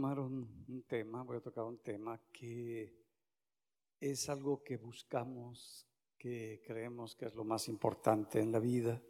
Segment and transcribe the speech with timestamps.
[0.00, 3.04] tomar un, tema, voy a tocar un tema que
[4.00, 9.02] es algo que buscamos, que creemos que es lo más importante en la vida,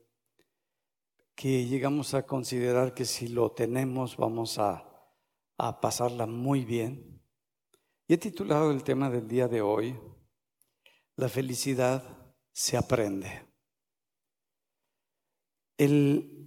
[1.37, 4.85] que llegamos a considerar que si lo tenemos vamos a,
[5.59, 7.23] a pasarla muy bien.
[8.09, 9.97] Y he titulado el tema del día de hoy,
[11.15, 13.47] La felicidad se aprende.
[15.79, 16.40] El,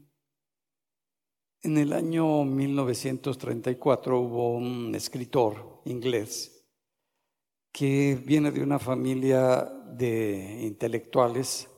[1.63, 6.65] en el año 1934 hubo un escritor inglés
[7.71, 11.69] que viene de una familia de intelectuales.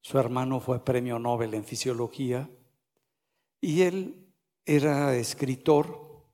[0.00, 2.48] Su hermano fue premio Nobel en fisiología
[3.60, 4.32] y él
[4.64, 6.24] era escritor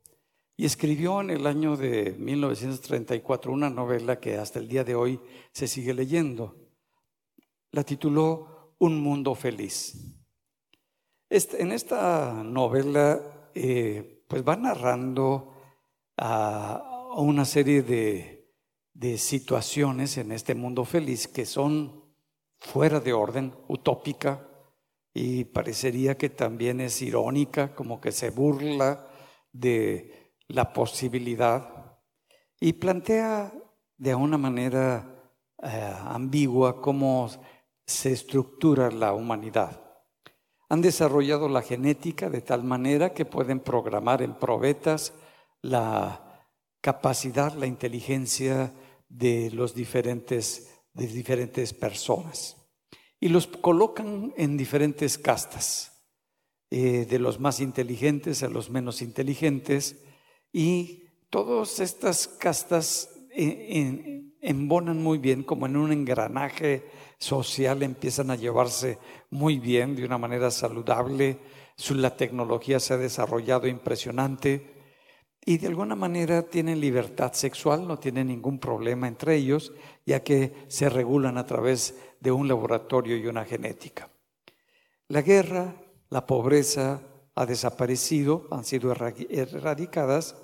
[0.55, 5.19] y escribió en el año de 1934 una novela que hasta el día de hoy
[5.51, 6.57] se sigue leyendo.
[7.71, 10.22] La tituló Un mundo feliz.
[11.33, 13.19] Este, en esta novela,
[13.55, 15.55] eh, pues va narrando
[17.17, 18.55] una serie de,
[18.93, 22.05] de situaciones en este mundo feliz que son
[22.61, 24.47] fuera de orden, utópica,
[25.15, 29.09] y parecería que también es irónica, como que se burla
[29.53, 31.99] de la posibilidad
[32.61, 33.55] y plantea
[33.97, 37.31] de una manera eh, ambigua cómo
[37.87, 39.92] se estructura la humanidad
[40.73, 45.13] han desarrollado la genética de tal manera que pueden programar en probetas
[45.61, 46.49] la
[46.81, 48.73] capacidad, la inteligencia
[49.07, 52.57] de los diferentes, de diferentes personas.
[53.21, 56.07] Y los colocan en diferentes castas,
[56.71, 60.03] eh, de los más inteligentes a los menos inteligentes,
[60.55, 66.85] y todas estas castas eh, embonan muy bien como en un engranaje
[67.17, 68.99] social empiezan a llevarse
[69.31, 71.39] muy bien, de una manera saludable,
[71.91, 74.73] la tecnología se ha desarrollado impresionante
[75.45, 79.73] y de alguna manera tienen libertad sexual, no tienen ningún problema entre ellos,
[80.07, 84.11] ya que se regulan a través de un laboratorio y una genética.
[85.09, 85.75] La guerra,
[86.11, 87.03] la pobreza
[87.35, 90.37] ha desaparecido, han sido erradicadas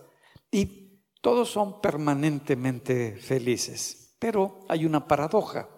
[0.50, 0.88] y
[1.21, 4.17] todos son permanentemente felices.
[4.19, 5.69] Pero hay una paradoja.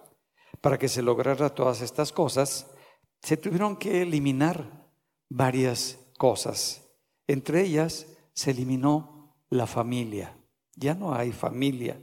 [0.60, 2.66] Para que se lograra todas estas cosas,
[3.22, 4.88] se tuvieron que eliminar
[5.28, 6.82] varias cosas.
[7.26, 10.36] Entre ellas se eliminó la familia.
[10.76, 12.00] Ya no hay familia,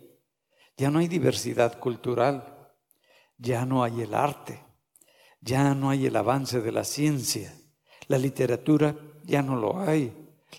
[0.75, 2.73] ya no hay diversidad cultural,
[3.37, 4.63] ya no hay el arte,
[5.41, 7.55] ya no hay el avance de la ciencia,
[8.07, 10.13] la literatura ya no lo hay,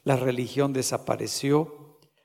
[0.05, 1.78] la religión desapareció,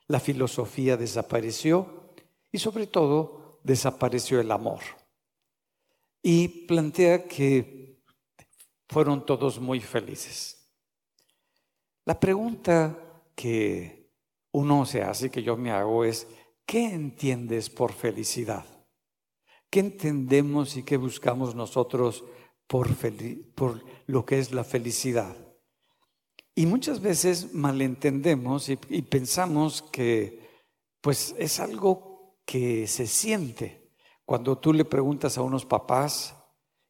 [0.08, 2.14] la filosofía desapareció
[2.52, 4.82] y sobre todo desapareció el amor
[6.24, 8.02] y plantea que
[8.88, 10.72] fueron todos muy felices.
[12.06, 12.98] La pregunta
[13.36, 14.10] que
[14.52, 16.28] uno se hace, que yo me hago, es,
[16.66, 18.66] ¿qué entiendes por felicidad?
[19.70, 22.24] ¿Qué entendemos y qué buscamos nosotros
[22.68, 22.90] por,
[23.56, 25.36] por lo que es la felicidad?
[26.56, 30.44] Y muchas veces malentendemos y, y pensamos que
[31.02, 33.92] pues es algo que se siente
[34.26, 36.36] cuando tú le preguntas a unos papás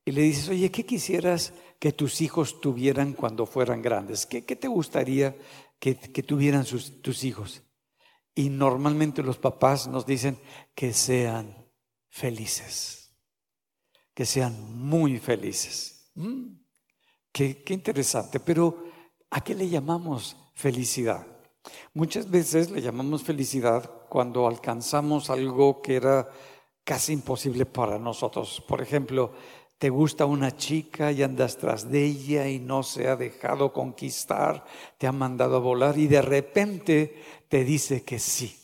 [0.05, 4.25] y le dices, oye, ¿qué quisieras que tus hijos tuvieran cuando fueran grandes?
[4.25, 5.35] ¿Qué, te gustaría
[5.79, 7.63] que, tuvieran tus hijos?
[8.35, 10.37] Y normalmente los papás nos dicen
[10.75, 11.71] que sean
[12.09, 13.15] felices,
[14.13, 16.11] que sean muy felices.
[16.15, 16.55] Mm,
[17.31, 18.83] qué, qué interesante, pero
[19.33, 21.25] ¿a qué le llamamos felicidad?
[21.93, 26.29] Muchas veces le llamamos felicidad cuando alcanzamos algo que era
[26.83, 28.63] casi imposible para nosotros.
[28.67, 29.31] Por ejemplo,
[29.79, 34.65] te gusta una chica y andas tras de ella y no se ha dejado conquistar,
[34.99, 38.55] te ha mandado a volar y de repente te dice que sí,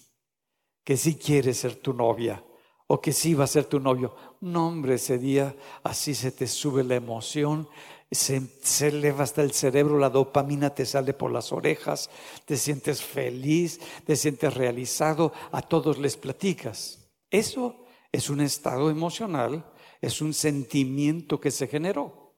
[0.84, 2.44] que sí quiere ser tu novia
[2.86, 4.16] o que sí va a ser tu novio.
[4.42, 7.68] No, hombre, ese día así se te sube la emoción,
[8.12, 12.10] se, eleva hasta el cerebro, la dopamina te sale por las orejas,
[12.46, 17.12] te sientes feliz, te sientes realizado, a todos les platicas.
[17.30, 22.36] Eso es un estado emocional, es un sentimiento que se generó.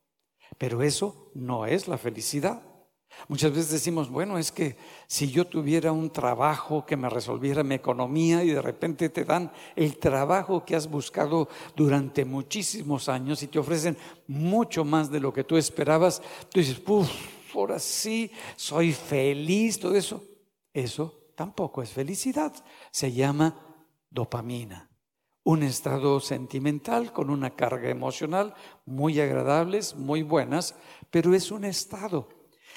[0.57, 2.61] Pero eso no es la felicidad.
[3.27, 4.75] Muchas veces decimos, bueno, es que
[5.07, 9.51] si yo tuviera un trabajo que me resolviera mi economía y de repente te dan
[9.75, 13.97] el trabajo que has buscado durante muchísimos años y te ofrecen
[14.27, 17.09] mucho más de lo que tú esperabas, tú dices, puff,
[17.55, 20.23] ahora sí, soy feliz, todo eso.
[20.73, 22.53] Eso tampoco es felicidad,
[22.91, 23.57] se llama
[24.09, 24.91] dopamina
[25.43, 28.53] un estado sentimental con una carga emocional
[28.85, 30.75] muy agradables, muy buenas,
[31.09, 32.29] pero es un estado.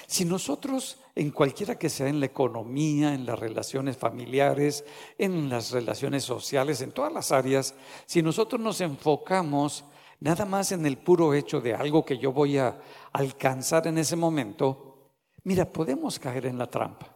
[0.07, 4.85] Si nosotros, en cualquiera que sea, en la economía, en las relaciones familiares,
[5.17, 7.73] en las relaciones sociales, en todas las áreas,
[8.05, 9.85] si nosotros nos enfocamos
[10.19, 12.79] nada más en el puro hecho de algo que yo voy a
[13.13, 15.13] alcanzar en ese momento,
[15.43, 17.11] mira, podemos caer en la trampa.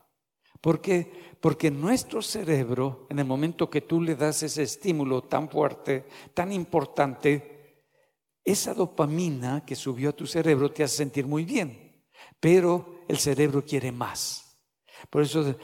[0.59, 1.11] ¿Por qué?
[1.39, 6.51] Porque nuestro cerebro, en el momento que tú le das ese estímulo tan fuerte, tan
[6.51, 7.85] importante,
[8.43, 11.88] esa dopamina que subió a tu cerebro te hace sentir muy bien
[12.39, 14.57] pero el cerebro quiere más.
[15.09, 15.55] Por eso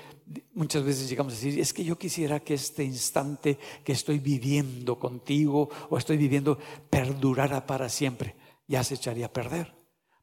[0.54, 4.98] muchas veces llegamos a decir, es que yo quisiera que este instante que estoy viviendo
[4.98, 6.58] contigo o estoy viviendo
[6.90, 8.36] perdurara para siempre.
[8.68, 9.76] Ya se echaría a perder.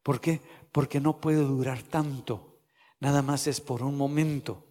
[0.02, 0.40] ¿Por qué?
[0.72, 2.60] Porque no puede durar tanto.
[2.98, 4.66] Nada más es por un momento.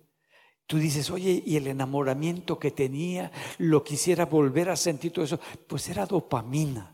[0.66, 5.39] Tú dices, oye, y el enamoramiento que tenía, lo quisiera volver a sentir todo eso,
[5.68, 6.91] pues era dopamina.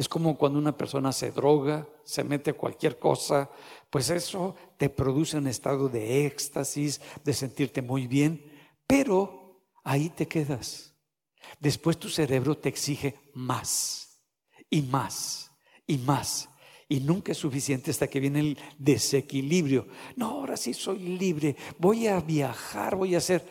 [0.00, 3.50] Es como cuando una persona se droga, se mete cualquier cosa,
[3.90, 8.50] pues eso te produce un estado de éxtasis, de sentirte muy bien,
[8.86, 10.94] pero ahí te quedas.
[11.58, 14.22] Después tu cerebro te exige más
[14.70, 15.50] y más
[15.86, 16.48] y más.
[16.88, 19.86] Y nunca es suficiente hasta que viene el desequilibrio.
[20.16, 23.46] No, ahora sí soy libre, voy a viajar, voy a hacer.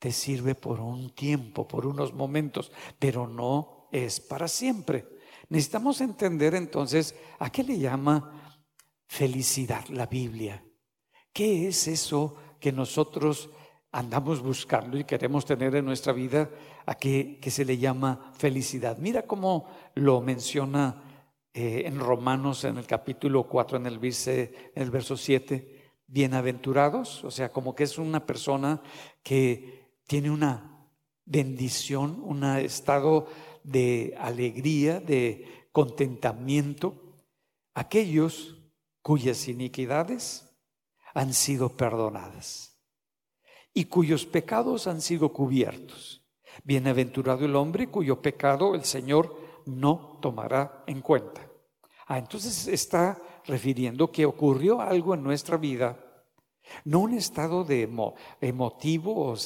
[0.00, 5.13] Te sirve por un tiempo, por unos momentos, pero no es para siempre.
[5.48, 8.52] Necesitamos entender entonces a qué le llama
[9.06, 10.64] felicidad la Biblia.
[11.32, 13.50] ¿Qué es eso que nosotros
[13.92, 16.50] andamos buscando y queremos tener en nuestra vida
[16.86, 18.98] a qué, que se le llama felicidad?
[18.98, 21.02] Mira cómo lo menciona
[21.52, 25.82] eh, en Romanos en el capítulo 4, en el, en el verso 7.
[26.06, 28.82] Bienaventurados, o sea, como que es una persona
[29.22, 30.88] que tiene una
[31.24, 33.26] bendición, un estado
[33.64, 36.94] de alegría, de contentamiento,
[37.74, 38.56] aquellos
[39.02, 40.48] cuyas iniquidades
[41.14, 42.78] han sido perdonadas
[43.72, 46.22] y cuyos pecados han sido cubiertos.
[46.62, 51.50] Bienaventurado el hombre cuyo pecado el Señor no tomará en cuenta.
[52.06, 55.98] Ah, entonces está refiriendo que ocurrió algo en nuestra vida,
[56.84, 57.88] no un estado de
[58.40, 59.36] emotivo o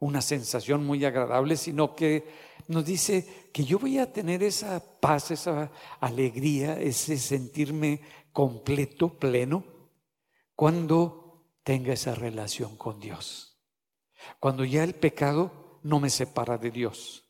[0.00, 5.32] una sensación muy agradable, sino que nos dice que yo voy a tener esa paz,
[5.32, 8.00] esa alegría, ese sentirme
[8.32, 9.64] completo, pleno,
[10.54, 13.58] cuando tenga esa relación con Dios.
[14.38, 17.24] Cuando ya el pecado no me separa de Dios.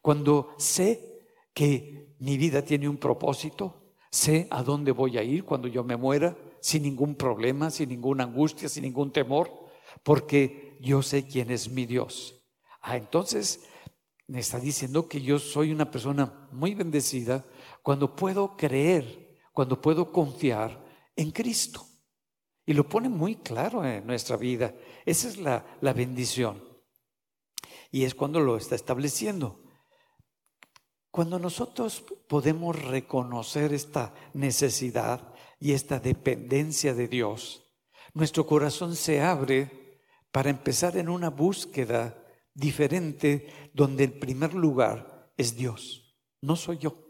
[0.00, 5.68] Cuando sé que mi vida tiene un propósito, sé a dónde voy a ir cuando
[5.68, 9.48] yo me muera, sin ningún problema, sin ninguna angustia, sin ningún temor,
[10.02, 12.42] porque yo sé quién es mi Dios.
[12.80, 13.64] Ah, entonces
[14.32, 17.44] me está diciendo que yo soy una persona muy bendecida
[17.82, 20.82] cuando puedo creer, cuando puedo confiar
[21.14, 21.84] en Cristo.
[22.64, 24.74] Y lo pone muy claro en nuestra vida.
[25.04, 26.66] Esa es la, la bendición.
[27.90, 29.64] Y es cuando lo está estableciendo.
[31.10, 37.70] Cuando nosotros podemos reconocer esta necesidad y esta dependencia de Dios,
[38.14, 40.00] nuestro corazón se abre
[40.30, 42.21] para empezar en una búsqueda
[42.54, 47.02] diferente donde el primer lugar es Dios, no soy yo.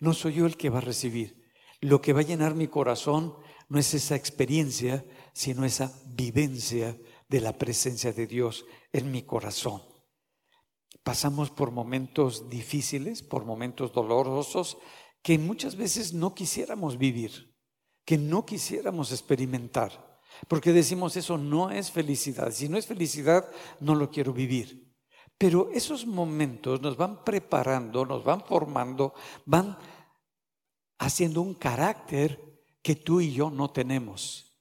[0.00, 1.44] No soy yo el que va a recibir.
[1.80, 3.34] Lo que va a llenar mi corazón
[3.68, 6.98] no es esa experiencia, sino esa vivencia
[7.28, 9.82] de la presencia de Dios en mi corazón.
[11.02, 14.78] Pasamos por momentos difíciles, por momentos dolorosos,
[15.22, 17.54] que muchas veces no quisiéramos vivir,
[18.06, 20.13] que no quisiéramos experimentar.
[20.48, 22.50] Porque decimos eso no es felicidad.
[22.50, 23.48] Si no es felicidad,
[23.80, 24.92] no lo quiero vivir.
[25.38, 29.14] Pero esos momentos nos van preparando, nos van formando,
[29.44, 29.76] van
[30.98, 32.40] haciendo un carácter
[32.82, 34.56] que tú y yo no tenemos.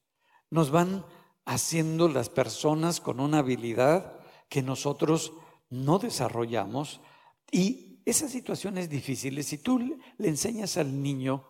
[0.50, 1.06] Nos van
[1.46, 5.34] haciendo las personas con una habilidad que nosotros
[5.70, 7.02] no desarrollamos.
[7.52, 9.80] Y esas situaciones difíciles, si tú
[10.18, 11.46] le enseñas al niño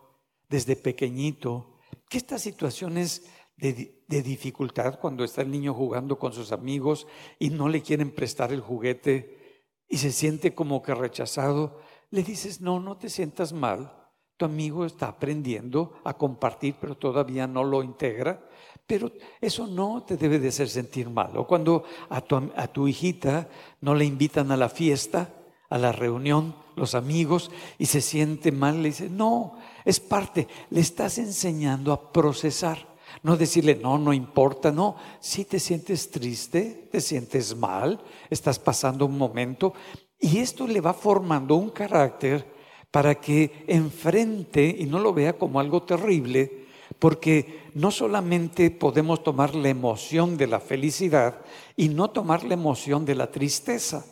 [0.48, 1.78] desde pequeñito
[2.08, 3.24] que estas situaciones
[3.56, 7.06] de, dificultad cuando está el niño jugando con sus amigos
[7.38, 11.80] y no le quieren prestar el juguete y se siente como que rechazado,
[12.10, 13.92] le dices, no, no te sientas mal.
[14.36, 18.48] Tu amigo está aprendiendo a compartir, pero todavía no lo integra.
[18.86, 21.36] Pero eso no te debe de hacer sentir mal.
[21.36, 23.48] O cuando a tu, a tu hijita
[23.80, 25.32] no le invitan a la fiesta,
[25.68, 30.80] a la reunión, los amigos, y se siente mal, le dices, no, es parte, le
[30.80, 32.93] estás enseñando a procesar.
[33.22, 34.96] No decirle, no, no importa, no.
[35.20, 39.72] Si te sientes triste, te sientes mal, estás pasando un momento
[40.20, 42.46] y esto le va formando un carácter
[42.90, 46.64] para que enfrente y no lo vea como algo terrible,
[46.98, 51.42] porque no solamente podemos tomar la emoción de la felicidad
[51.76, 54.06] y no tomar la emoción de la tristeza.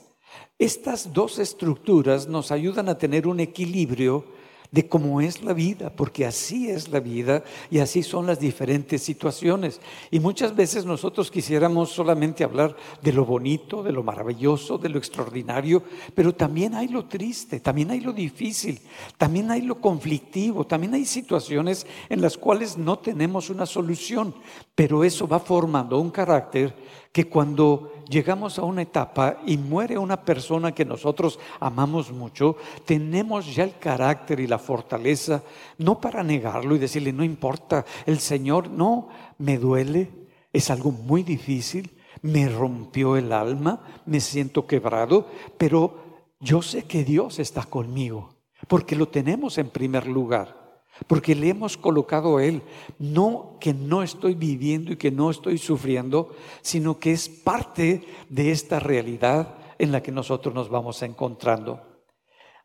[0.59, 4.25] Estas dos estructuras nos ayudan a tener un equilibrio
[4.73, 9.03] de cómo es la vida, porque así es la vida y así son las diferentes
[9.03, 9.81] situaciones.
[10.11, 14.99] Y muchas veces nosotros quisiéramos solamente hablar de lo bonito, de lo maravilloso, de lo
[14.99, 15.83] extraordinario,
[16.15, 18.81] pero también hay lo triste, también hay lo difícil,
[19.19, 24.35] también hay lo conflictivo, también hay situaciones en las cuales no tenemos una solución,
[24.75, 26.75] pero eso va formando un carácter
[27.13, 33.55] que cuando llegamos a una etapa y muere una persona que nosotros amamos mucho, tenemos
[33.55, 35.43] ya el carácter y la fortaleza,
[35.79, 40.11] no para negarlo y decirle, no importa, el Señor, no, me duele,
[40.53, 45.29] es algo muy difícil, me rompió el alma, me siento quebrado,
[45.59, 48.37] pero yo sé que Dios está conmigo,
[48.69, 50.62] porque lo tenemos en primer lugar
[51.07, 52.63] porque le hemos colocado a Él,
[52.99, 58.51] no que no estoy viviendo y que no estoy sufriendo, sino que es parte de
[58.51, 61.93] esta realidad en la que nosotros nos vamos encontrando.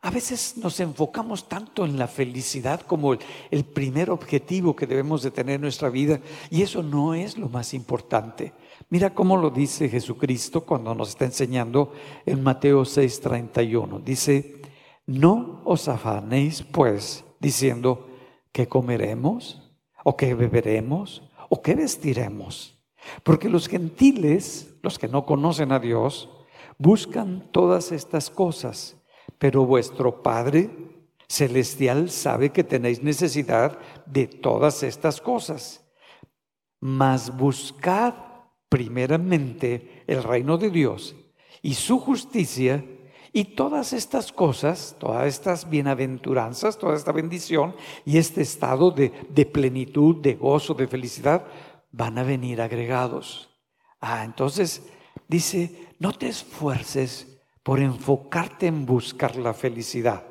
[0.00, 3.14] A veces nos enfocamos tanto en la felicidad como
[3.50, 7.48] el, primer objetivo que debemos de tener en nuestra vida y eso no es lo
[7.48, 8.52] más importante.
[8.90, 11.92] Mira cómo lo dice Jesucristo cuando nos está enseñando
[12.24, 14.00] en Mateo 6:31.
[14.04, 14.62] Dice,
[15.06, 18.07] no os afanéis pues diciendo,
[18.52, 19.70] ¿qué comeremos?
[20.04, 21.22] ¿O qué beberemos?
[21.48, 22.78] ¿O qué vestiremos?
[23.22, 26.28] Porque los gentiles, los que no conocen a Dios,
[26.78, 28.96] buscan todas estas cosas,
[29.38, 30.70] pero vuestro Padre
[31.28, 35.84] celestial sabe que tenéis necesidad de todas estas cosas.
[36.80, 38.14] Mas buscad
[38.68, 41.16] primeramente el reino de Dios
[41.62, 42.84] y su justicia
[43.32, 49.10] y todas estas cosas, todas estas bienaventuranzas, toda esta bendición y este estado de,
[49.46, 51.44] plenitud, de gozo, de felicidad,
[51.90, 53.50] van a venir agregados.
[54.00, 54.82] Ah, entonces
[55.26, 60.24] dice, no te esfuerces por enfocarte en buscar la felicidad,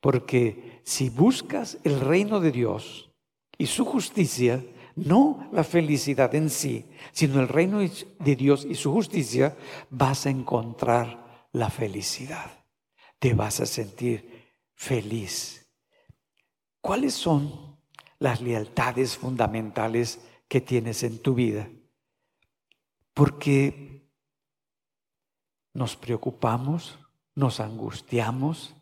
[0.00, 3.10] porque si buscas el reino de Dios
[3.58, 4.64] y su justicia,
[4.96, 9.56] no la felicidad en sí, sino el reino de Dios y su justicia,
[9.90, 11.23] vas a encontrar
[11.54, 12.66] la felicidad.
[13.18, 15.72] Te vas a sentir feliz.
[16.80, 17.78] ¿Cuáles son
[18.18, 21.70] las lealtades fundamentales que tienes en tu vida?
[23.14, 24.10] Porque
[25.72, 26.98] nos preocupamos,
[27.36, 28.74] nos angustiamos,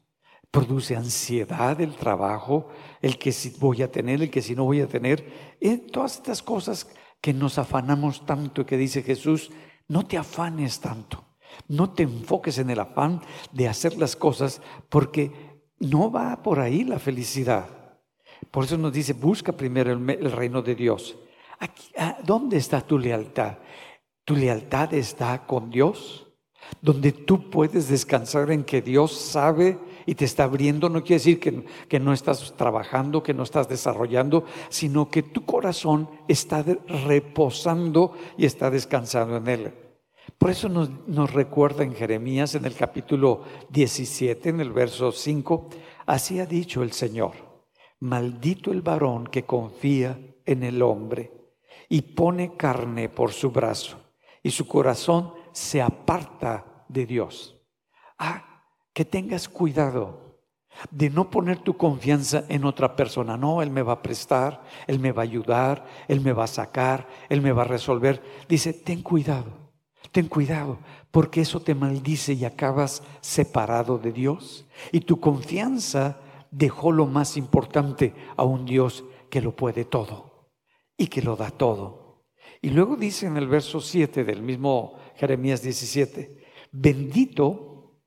[0.51, 2.71] produce ansiedad el trabajo,
[3.03, 6.17] el que si voy a tener, el que si no voy a tener, y todas
[6.17, 6.89] estas cosas
[7.21, 9.51] que nos afanamos tanto, que dice Jesús,
[9.89, 11.32] no te afanes tanto.
[11.69, 13.21] No te enfoques en el afán
[13.53, 15.33] de hacer las cosas porque
[15.79, 17.67] no va por ahí la felicidad.
[18.51, 21.17] Por eso nos dice, busca primero el, reino de Dios.
[21.97, 23.59] Ah, ¿Dónde está tu lealtad?
[24.25, 26.27] ¿Tu lealtad está con Dios?
[26.81, 31.41] Donde tú puedes descansar en que Dios sabe y te está abriendo, no quiere decir
[31.41, 36.65] que, que, no estás trabajando, que no estás desarrollando, sino que tu corazón está
[37.07, 39.75] reposando y está descansando en Él.
[40.43, 45.69] Por eso nos, recuerda en Jeremías en el capítulo 17, en el verso 5,
[46.07, 47.35] así ha dicho el Señor,
[48.01, 51.31] maldito el varón que confía en el hombre
[51.89, 54.01] y pone carne por su brazo
[54.43, 57.57] y su corazón se aparta de Dios.
[58.19, 60.41] Ah, que tengas cuidado
[60.91, 63.37] de no poner tu confianza en otra persona.
[63.37, 66.49] No, Él me va a prestar, Él me va a ayudar, Él me va a
[66.49, 68.21] sacar, Él me va a resolver.
[68.49, 69.62] Dice, ten cuidado
[70.13, 70.79] Ten cuidado,
[71.11, 74.67] porque eso te maldice y acabas separado de Dios.
[74.93, 80.51] Y tu confianza dejó lo más importante a un Dios que lo puede todo
[80.99, 82.27] y que lo da todo.
[82.61, 87.99] Y luego dice en el verso 7 del mismo Jeremías 17, bendito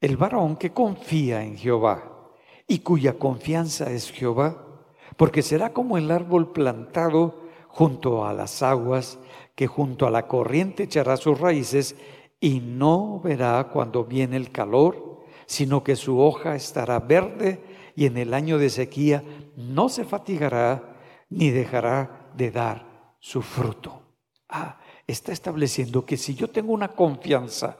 [0.00, 2.30] el varón que confía en Jehová
[2.68, 4.84] y cuya confianza es Jehová,
[5.16, 9.18] porque será como el árbol plantado junto a las aguas
[9.54, 11.96] que junto a la corriente echará sus raíces
[12.40, 17.62] y no verá cuando viene el calor, sino que su hoja estará verde
[17.96, 19.22] y en el año de sequía
[19.56, 20.96] no se fatigará
[21.30, 24.02] ni dejará de dar su fruto.
[24.48, 27.78] Ah, está estableciendo que si yo tengo una confianza,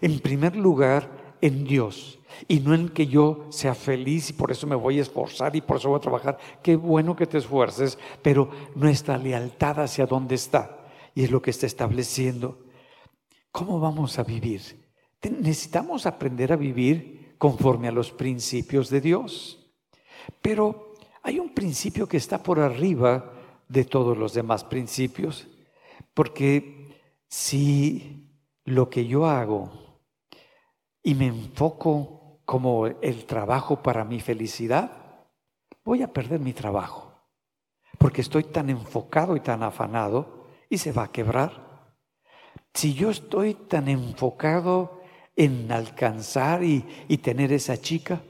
[0.00, 2.18] en primer lugar, en Dios,
[2.48, 5.60] y no en que yo sea feliz y por eso me voy a esforzar y
[5.60, 6.38] por eso voy a trabajar.
[6.62, 10.85] Qué bueno que te esfuerces, pero nuestra lealtad hacia dónde está.
[11.16, 12.66] Y es lo que está estableciendo.
[13.50, 14.60] ¿Cómo vamos a vivir?
[15.22, 19.72] Necesitamos aprender a vivir conforme a los principios de Dios.
[20.42, 20.92] Pero
[21.22, 23.32] hay un principio que está por arriba
[23.66, 25.48] de todos los demás principios,
[26.12, 26.94] porque
[27.28, 28.28] si
[28.66, 30.02] lo que yo hago
[31.02, 35.24] y me enfoco como el trabajo para mi felicidad,
[35.82, 37.10] voy a perder mi trabajo,
[37.96, 41.66] porque estoy tan enfocado y tan afanado y se va a quebrar.
[42.74, 45.00] Si yo estoy tan enfocado
[45.34, 46.82] en alcanzar y,
[47.22, 48.22] tener esa chica,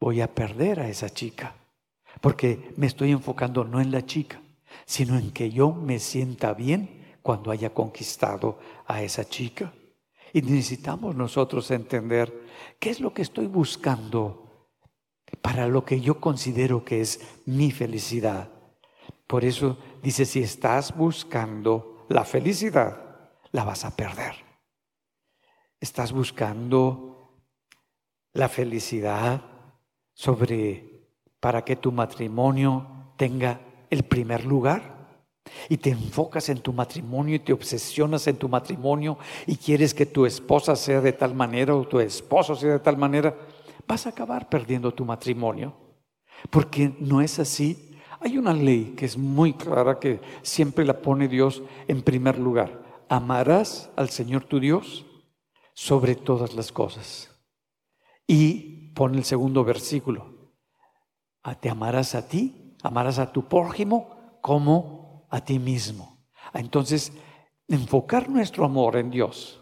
[0.00, 1.54] voy a perder a esa chica,
[2.20, 4.40] porque me estoy enfocando no en la chica,
[4.86, 9.72] sino en que yo me sienta bien cuando haya conquistado a esa chica.
[10.32, 12.32] Y necesitamos nosotros entender
[12.78, 14.68] qué es lo que estoy buscando
[15.42, 18.50] para lo que yo considero que es mi felicidad.
[19.26, 24.34] Por eso dice, si estás buscando la felicidad, la vas a perder.
[25.80, 27.40] Estás buscando
[28.32, 29.42] la felicidad
[30.12, 31.06] sobre
[31.40, 35.00] para que tu matrimonio tenga el primer lugar
[35.68, 40.06] y te enfocas en tu matrimonio y te obsesionas en tu matrimonio y quieres que
[40.06, 43.34] tu esposa sea de tal manera o tu esposo sea de tal manera,
[43.86, 45.74] vas a acabar perdiendo tu matrimonio.
[46.48, 47.89] Porque no es así.
[48.20, 53.04] Hay una ley que es muy clara que siempre la pone Dios en primer lugar.
[53.08, 55.06] Amarás al Señor tu Dios
[55.72, 57.30] sobre todas las cosas.
[58.26, 60.52] Y pone el segundo versículo.
[61.60, 66.26] Te amarás a ti, amarás a tu prójimo como a ti mismo.
[66.52, 67.12] Entonces,
[67.68, 69.60] enfocar nuestro amor en Dios,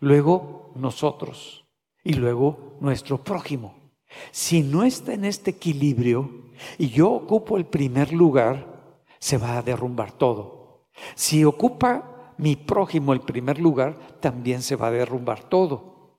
[0.00, 1.66] luego nosotros
[2.02, 3.92] y luego nuestro prójimo.
[4.30, 9.62] Si no está en este equilibrio y yo ocupo el primer lugar, se va a
[9.62, 10.88] derrumbar todo.
[11.14, 16.18] Si ocupa mi prójimo el primer lugar, también se va a derrumbar todo.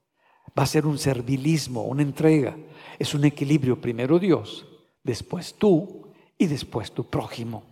[0.58, 2.56] Va a ser un servilismo, una entrega.
[3.00, 4.68] Es un equilibrio, primero Dios,
[5.04, 7.64] después tú y después tu prójimo.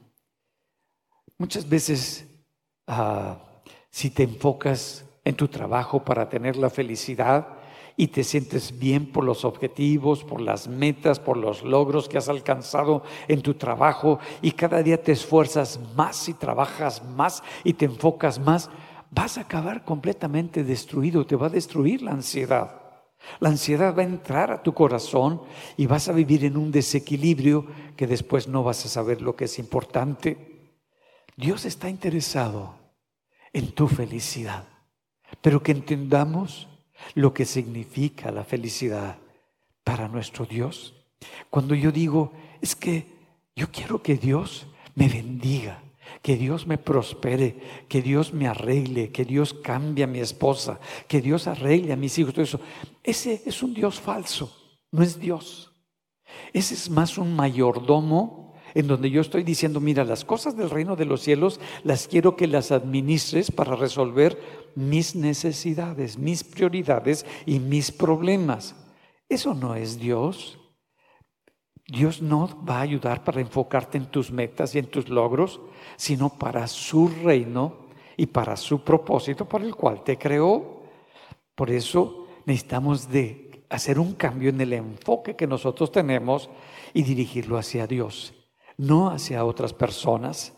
[1.38, 2.28] Muchas veces,
[2.88, 3.38] ah,
[3.92, 7.59] si te enfocas en tu trabajo para tener la felicidad
[8.00, 12.30] y te sientes bien por los objetivos, por las metas, por los logros que has
[12.30, 17.84] alcanzado en tu trabajo y cada día te esfuerzas más y trabajas más y te
[17.84, 18.69] enfocas más,
[19.12, 22.82] vas a acabar completamente destruido, te va a destruir la ansiedad.
[23.41, 25.41] La ansiedad va a entrar a tu corazón
[25.76, 27.65] y vas a vivir en un desequilibrio
[27.97, 30.71] que después no vas a saber lo que es importante.
[31.36, 32.76] Dios está interesado
[33.52, 34.69] en tu felicidad,
[35.41, 36.69] pero que entendamos
[37.16, 39.18] lo que significa la felicidad
[39.84, 40.94] para nuestro Dios.
[41.50, 42.32] Cuando yo digo,
[42.62, 43.06] es que
[43.56, 45.84] yo quiero que Dios me bendiga,
[46.22, 51.22] que Dios me prospere, que Dios me arregle, que Dios cambie a mi esposa, que
[51.22, 52.60] Dios arregle a mis hijos, todo eso.
[53.04, 54.56] Ese es un Dios falso,
[54.92, 55.72] no es Dios.
[56.54, 60.95] Ese es más un mayordomo en donde yo estoy diciendo, mira, las cosas del reino
[60.95, 64.39] de los cielos las quiero que las administres para resolver
[64.75, 68.75] mis necesidades, mis prioridades y mis problemas.
[69.27, 70.60] Eso no es Dios.
[71.88, 75.60] Dios no va a ayudar para enfocarte en tus metas y en tus logros,
[75.97, 80.84] sino para su reino y para su propósito por el cual te creó.
[81.55, 86.49] Por eso necesitamos de hacer un cambio en el enfoque que nosotros tenemos
[86.93, 88.34] y dirigirlo hacia Dios
[88.80, 90.54] no hacia otras personas.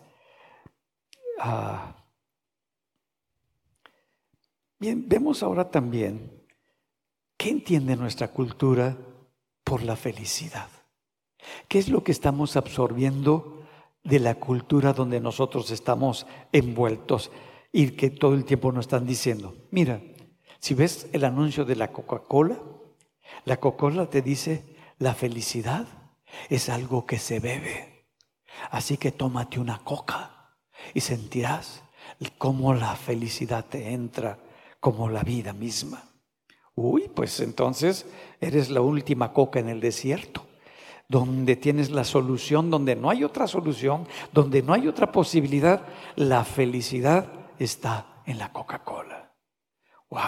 [1.39, 1.95] Ah,
[4.79, 6.31] bien, vemos ahora también
[7.35, 8.95] qué entiende nuestra cultura
[9.63, 10.69] por la felicidad.
[11.67, 13.63] ¿Qué es lo que estamos absorbiendo
[14.03, 17.31] de la cultura donde nosotros estamos envueltos
[17.71, 19.55] y que todo el tiempo nos están diciendo?
[19.71, 19.99] Mira,
[20.59, 22.61] si ves el anuncio de la Coca-Cola,
[23.45, 25.87] la Coca-Cola te dice, la felicidad
[26.49, 27.90] es algo que se bebe.
[28.69, 30.55] Así que tómate una coca
[30.93, 31.83] y sentirás
[32.37, 34.39] cómo la felicidad te entra
[34.79, 36.03] como la vida misma.
[36.75, 38.05] Uy, pues entonces
[38.39, 40.47] eres la última coca en el desierto,
[41.07, 45.85] donde tienes la solución, donde no hay otra solución, donde no hay otra posibilidad.
[46.15, 49.35] La felicidad está en la Coca-Cola.
[50.09, 50.21] Wow.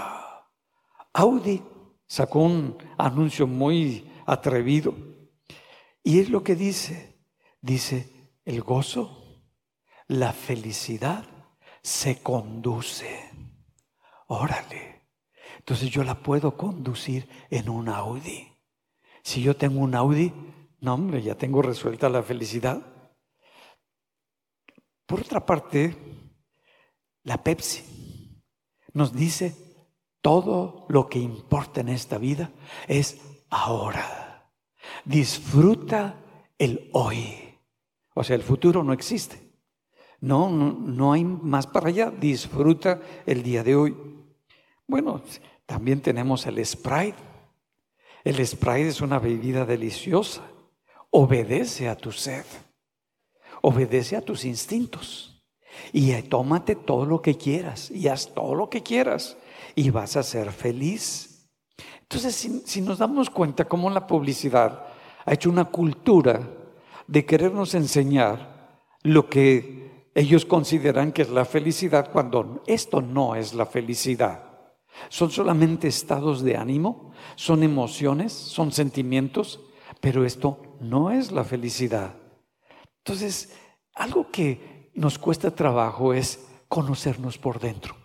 [1.13, 1.63] Audi
[2.07, 4.93] sacó un anuncio muy atrevido
[6.03, 7.13] y es lo que dice.
[7.61, 8.12] Dice,
[8.45, 9.41] el gozo,
[10.07, 11.25] la felicidad
[11.81, 13.31] se conduce.
[14.27, 15.09] Órale.
[15.57, 18.51] Entonces yo la puedo conducir en un Audi.
[19.23, 20.33] Si yo tengo un Audi,
[20.81, 22.81] no hombre, ya tengo resuelta la felicidad.
[25.05, 25.95] Por otra parte,
[27.23, 28.41] la Pepsi
[28.93, 29.55] nos dice,
[30.21, 32.51] todo lo que importa en esta vida
[32.87, 34.51] es ahora.
[35.05, 36.15] Disfruta
[36.57, 37.52] el hoy.
[38.13, 39.41] O sea, el futuro no existe.
[40.19, 42.09] No, no, hay más para allá.
[42.09, 43.95] Disfruta el día de hoy.
[44.87, 45.21] Bueno,
[45.65, 47.17] también tenemos el Sprite.
[48.23, 50.41] El Sprite es una bebida deliciosa.
[51.09, 52.45] Obedece a tu sed.
[53.61, 55.43] Obedece a tus instintos.
[55.91, 59.35] Y tómate todo lo que quieras y haz todo lo que quieras
[59.75, 61.49] y vas a ser feliz.
[62.01, 64.85] Entonces, si, si nos damos cuenta cómo la publicidad
[65.25, 66.47] ha hecho una cultura
[67.07, 73.53] de querernos enseñar lo que ellos consideran que es la felicidad cuando esto no es
[73.53, 74.43] la felicidad.
[75.09, 79.59] Son solamente estados de ánimo, son emociones, son sentimientos,
[79.99, 82.15] pero esto no es la felicidad.
[82.99, 83.57] Entonces,
[83.95, 87.95] algo que nos cuesta trabajo es conocernos por dentro.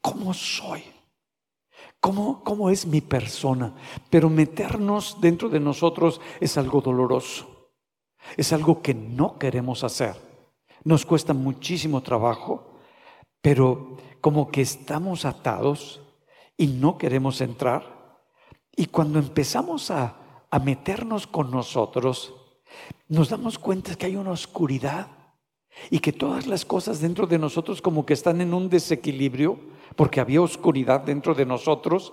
[0.00, 0.82] ¿Cómo soy?
[2.00, 3.74] ¿Cómo, ¿Cómo es mi persona?
[4.10, 7.53] Pero meternos dentro de nosotros es algo doloroso.
[8.36, 10.14] Es algo que no queremos hacer.
[10.84, 12.78] Nos cuesta muchísimo trabajo,
[13.40, 16.00] pero como que estamos atados
[16.56, 18.20] y no queremos entrar.
[18.76, 20.20] Y cuando empezamos a,
[20.64, 22.32] meternos con nosotros,
[23.08, 25.08] nos damos cuenta que hay una oscuridad
[25.90, 29.58] y que todas las cosas dentro de nosotros como que están en un desequilibrio,
[29.96, 32.12] porque había oscuridad dentro de nosotros.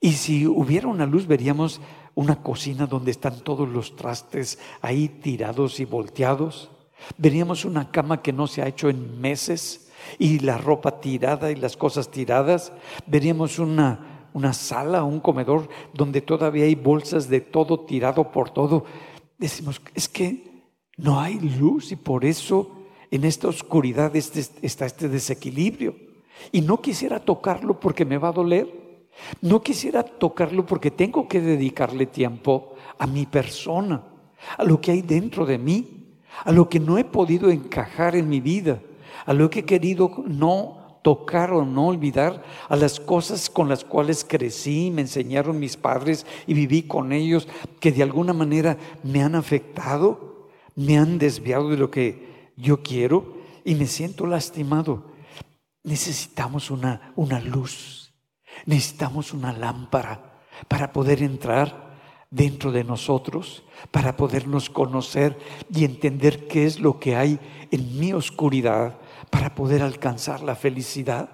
[0.00, 1.80] Y si hubiera una luz, veríamos
[2.14, 6.70] una cocina donde están todos los trastes ahí tirados y volteados.
[7.18, 11.56] Veríamos una cama que no se ha hecho en meses y la ropa tirada y
[11.56, 12.72] las cosas tiradas.
[13.06, 18.84] Veríamos una, una sala, un comedor donde todavía hay bolsas de todo tirado por todo.
[19.38, 20.54] Decimos, es que
[20.96, 22.70] no hay luz y por eso
[23.10, 25.96] en esta oscuridad este, está este desequilibrio.
[26.52, 28.83] Y no quisiera tocarlo porque me va a doler.
[29.40, 34.02] No quisiera tocarlo porque tengo que dedicarle tiempo a mi persona,
[34.56, 38.28] a lo que hay dentro de mí, a lo que no he podido encajar en
[38.28, 38.80] mi vida,
[39.26, 43.84] a lo que he querido no tocar o no olvidar, a las cosas con las
[43.84, 47.46] cuales crecí, me enseñaron mis padres y viví con ellos,
[47.78, 53.34] que de alguna manera me han afectado, me han desviado de lo que yo quiero
[53.64, 55.04] y me siento lastimado.
[55.82, 58.03] Necesitamos una, una luz
[58.66, 61.84] Necesitamos una lámpara para poder entrar
[62.30, 65.38] dentro de nosotros, para podernos conocer
[65.72, 67.38] y entender qué es lo que hay
[67.70, 68.98] en mi oscuridad
[69.30, 71.30] para poder alcanzar la felicidad.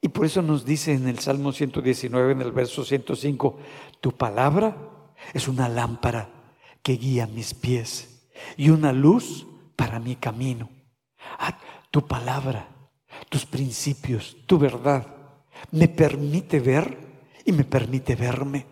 [0.00, 3.58] Y por eso nos dice en el Salmo 119, en el verso 105,
[4.00, 4.76] tu palabra
[5.34, 6.28] es una lámpara
[6.82, 10.68] que guía mis pies y una luz para mi camino.
[11.38, 11.58] Ah,
[11.90, 12.68] tu palabra,
[13.28, 15.21] tus principios, tu verdad
[15.70, 16.96] me permite ver
[17.44, 18.66] y me permite verme.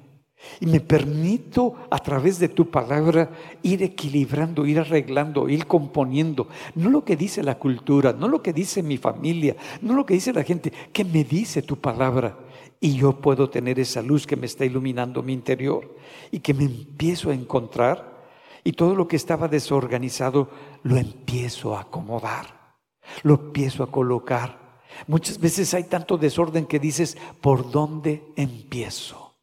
[0.59, 3.31] Y me permito a través de tu palabra
[3.63, 6.49] ir equilibrando, ir arreglando, ir componiendo.
[6.75, 10.15] No lo que dice la cultura, no lo que dice mi familia, no lo que
[10.15, 12.39] dice la gente, que me dice tu palabra.
[12.81, 15.95] Y yo puedo tener esa luz que me está iluminando mi interior
[16.31, 18.25] y que me empiezo a encontrar.
[18.65, 20.49] Y todo lo que estaba desorganizado
[20.83, 22.77] lo empiezo a acomodar,
[23.23, 24.60] lo empiezo a colocar
[25.07, 29.35] Muchas veces hay tanto desorden que dices, ¿por dónde empiezo?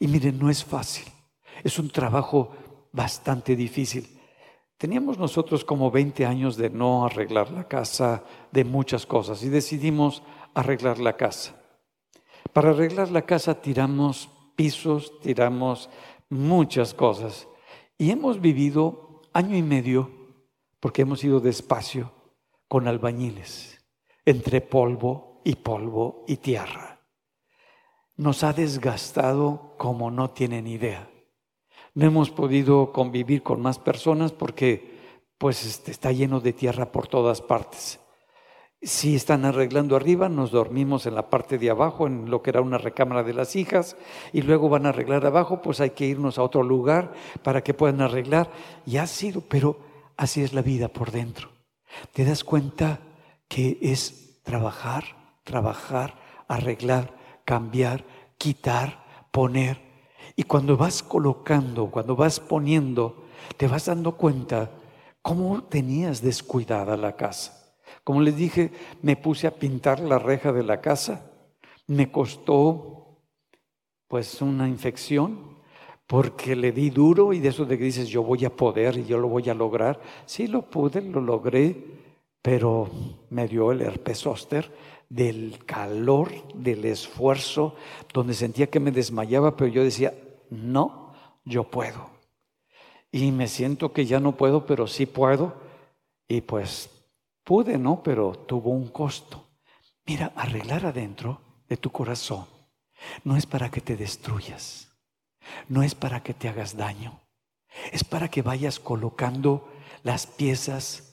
[0.00, 1.06] Y miren, no es fácil.
[1.62, 2.50] Es un trabajo
[2.92, 4.08] bastante difícil.
[4.78, 10.22] Teníamos nosotros como 20 años de no arreglar la casa, de muchas cosas, y decidimos
[10.54, 11.54] arreglar la casa.
[12.52, 15.88] Para arreglar la casa tiramos pisos, tiramos
[16.28, 17.48] muchas cosas.
[17.98, 20.10] Y hemos vivido año y medio,
[20.80, 22.12] porque hemos ido despacio,
[22.68, 23.76] con albañiles
[24.26, 27.00] entre polvo y polvo y tierra.
[28.16, 31.08] Nos ha desgastado como no tienen idea.
[31.94, 34.96] No hemos podido convivir con más personas porque
[35.38, 38.00] pues este, está lleno de tierra por todas partes.
[38.82, 42.60] Si están arreglando arriba, nos dormimos en la parte de abajo, en lo que era
[42.60, 43.96] una recámara de las hijas,
[44.32, 47.12] y luego van a arreglar abajo, pues hay que irnos a otro lugar
[47.42, 48.50] para que puedan arreglar.
[48.84, 49.78] Y ha sido, pero
[50.16, 51.48] así es la vida por dentro.
[52.12, 53.00] ¿Te das cuenta
[53.48, 55.04] que es trabajar,
[55.44, 56.14] trabajar,
[56.48, 58.04] arreglar, cambiar,
[58.38, 59.80] quitar, poner.
[60.34, 63.24] Y cuando vas colocando, cuando vas poniendo,
[63.56, 64.70] te vas dando cuenta
[65.22, 67.74] cómo tenías descuidada la casa.
[68.04, 68.70] Como les dije,
[69.02, 71.30] me puse a pintar la reja de la casa.
[71.86, 73.22] Me costó
[74.08, 75.56] pues una infección
[76.06, 79.04] porque le di duro y de eso de que dices yo voy a poder y
[79.04, 80.00] yo lo voy a lograr.
[80.24, 81.95] Sí lo pude, lo logré,
[82.46, 82.88] pero
[83.30, 84.72] me dio el herpes zóster
[85.08, 87.74] del calor, del esfuerzo,
[88.14, 90.14] donde sentía que me desmayaba, pero yo decía,
[90.50, 91.12] no,
[91.44, 92.08] yo puedo.
[93.10, 95.54] y me siento que ya no puedo, pero sí puedo.
[96.28, 96.88] Y pues
[97.42, 98.00] pude, ¿no?
[98.04, 99.44] Pero tuvo un costo.
[100.06, 102.46] Mira, arreglar adentro de tu corazón
[103.24, 104.92] no es para que te destruyas,
[105.66, 107.22] no es para que te hagas daño,
[107.90, 109.68] es para que vayas colocando
[110.04, 111.05] las piezas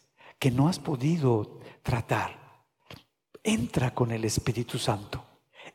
[0.44, 2.66] que no has podido tratar.
[3.46, 5.24] Entra con el Espíritu Santo,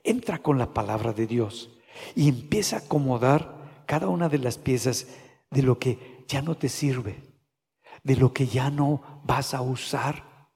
[0.05, 1.71] entra con la palabra de Dios
[2.15, 5.07] y empieza a acomodar cada una de las piezas
[5.51, 7.17] de lo que ya no te sirve,
[8.03, 10.51] de lo que ya no vas a usar,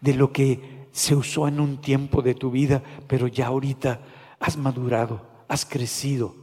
[0.00, 4.00] de lo que se usó en un tiempo de tu vida, pero ya ahorita
[4.40, 6.34] has madurado, has crecido,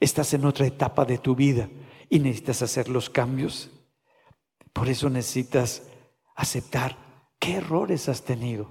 [0.00, 1.70] estás en otra etapa de tu vida
[2.10, 3.70] y necesitas hacer los cambios.
[4.74, 5.82] Por eso necesitas
[6.34, 6.96] aceptar
[7.38, 8.68] qué errores has tenido,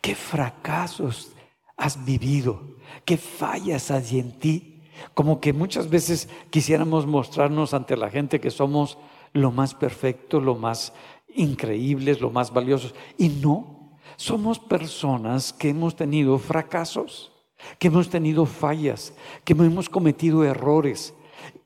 [0.00, 1.32] qué fracasos
[1.76, 4.82] has vivido, qué fallas hay en ti.
[5.14, 8.98] Como que muchas veces quisiéramos mostrarnos ante la gente que somos
[9.32, 10.92] lo más perfecto, lo más
[11.34, 12.94] increíbles, lo más valiosos.
[13.18, 17.32] Y no, somos personas que hemos tenido fracasos,
[17.78, 21.14] que hemos tenido fallas, que hemos cometido errores.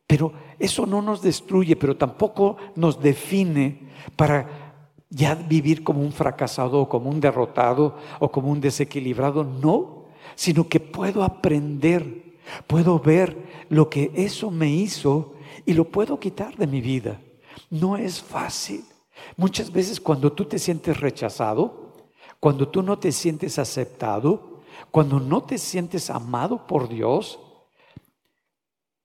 [0.07, 4.58] Pero eso no nos destruye, pero tampoco nos define para
[5.11, 9.45] ya vivir como un fracasado o como un derrotado o como un desequilibrado.
[9.45, 16.19] No, sino que puedo aprender, puedo ver lo que eso me hizo y lo puedo
[16.21, 17.21] quitar de mi vida.
[17.71, 18.85] No es fácil.
[19.37, 21.93] Muchas veces cuando tú te sientes rechazado,
[22.41, 27.39] cuando tú no te sientes aceptado, cuando no te sientes amado por Dios,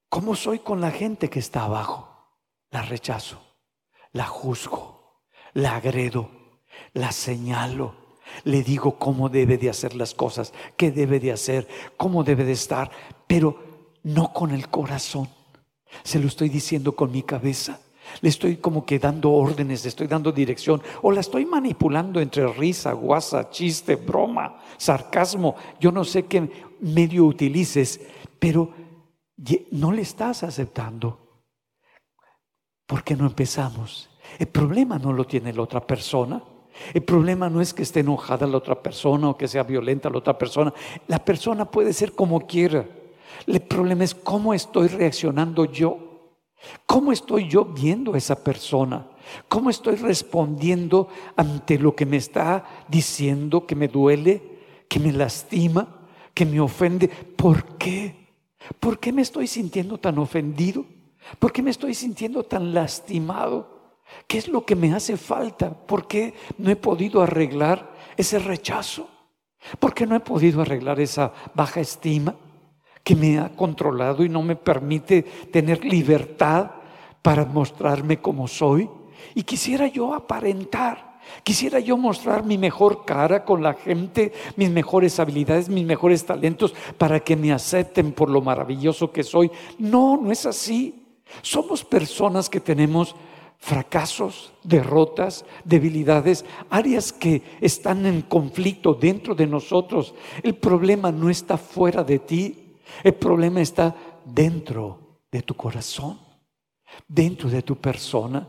[0.08, 2.08] ¿cómo soy con la gente que está abajo?
[2.70, 3.40] La rechazo,
[4.12, 5.03] la juzgo,
[5.54, 6.30] la agredo,
[6.92, 7.94] la señalo,
[8.44, 12.52] le digo cómo debe de hacer las cosas, qué debe de hacer, cómo debe de
[12.52, 12.90] estar,
[13.26, 15.28] pero no con el corazón.
[16.02, 17.80] Se lo estoy diciendo con mi cabeza.
[18.20, 22.46] Le estoy como que dando órdenes, le estoy dando dirección o la estoy manipulando entre
[22.48, 25.56] risa, guasa, chiste, broma, sarcasmo.
[25.80, 28.00] Yo no sé qué medio utilices,
[28.38, 28.74] pero
[29.70, 31.42] no le estás aceptando.
[32.86, 34.10] ¿Por qué no empezamos?
[34.38, 36.42] El problema no lo tiene la otra persona.
[36.92, 40.18] El problema no es que esté enojada la otra persona o que sea violenta la
[40.18, 40.72] otra persona.
[41.06, 42.84] La persona puede ser como quiera.
[43.46, 46.32] El problema es cómo estoy reaccionando yo.
[46.86, 49.06] ¿Cómo estoy yo viendo a esa persona?
[49.48, 54.42] ¿Cómo estoy respondiendo ante lo que me está diciendo que me duele,
[54.88, 55.86] que me lastima,
[56.32, 57.08] que me ofende?
[57.08, 58.28] ¿Por qué?
[58.80, 60.84] ¿Por qué me estoy sintiendo tan ofendido?
[61.38, 63.73] ¿Por qué me estoy sintiendo tan lastimado?
[64.26, 65.70] ¿Qué es lo que me hace falta?
[65.70, 69.08] ¿Por qué no he podido arreglar ese rechazo?
[69.78, 72.34] ¿Por qué no he podido arreglar esa baja estima
[73.02, 76.70] que me ha controlado y no me permite tener libertad
[77.22, 78.88] para mostrarme como soy?
[79.34, 85.18] Y quisiera yo aparentar, quisiera yo mostrar mi mejor cara con la gente, mis mejores
[85.18, 89.50] habilidades, mis mejores talentos, para que me acepten por lo maravilloso que soy.
[89.78, 91.06] No, no es así.
[91.40, 93.16] Somos personas que tenemos
[93.64, 100.14] fracasos, derrotas, debilidades, áreas que están en conflicto dentro de nosotros.
[100.42, 106.18] El problema no está fuera de ti, el problema está dentro de tu corazón,
[107.08, 108.46] dentro de tu persona.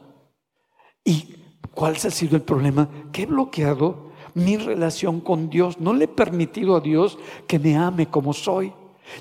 [1.05, 1.33] ¿Y
[1.73, 2.89] cuál ha sido el problema?
[3.13, 7.77] Que he bloqueado mi relación con Dios, no le he permitido a Dios que me
[7.77, 8.73] ame como soy.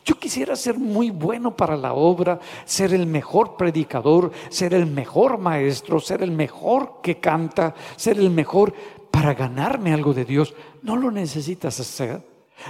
[0.05, 5.38] Yo quisiera ser muy bueno para la obra, ser el mejor predicador, ser el mejor
[5.38, 8.75] maestro, ser el mejor que canta, ser el mejor
[9.11, 10.55] para ganarme algo de Dios.
[10.83, 12.23] No lo necesitas hacer.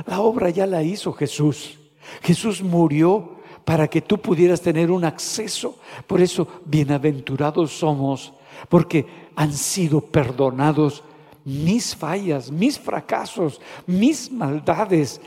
[0.06, 1.78] La obra ya la hizo Jesús.
[2.22, 5.78] Jesús murió para que tú pudieras tener un acceso.
[6.06, 8.32] Por eso, bienaventurados somos,
[8.68, 11.02] porque han sido perdonados
[11.44, 15.20] mis fallas, mis fracasos, mis maldades,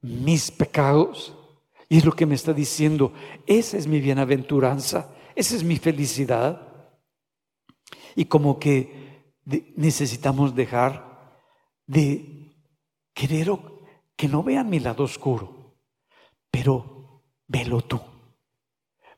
[0.00, 1.33] mis pecados.
[1.94, 3.12] Y es lo que me está diciendo,
[3.46, 6.90] esa es mi bienaventuranza, esa es mi felicidad.
[8.16, 9.32] Y como que
[9.76, 11.38] necesitamos dejar
[11.86, 12.52] de
[13.12, 13.48] querer
[14.16, 15.76] que no vean mi lado oscuro,
[16.50, 18.00] pero velo tú,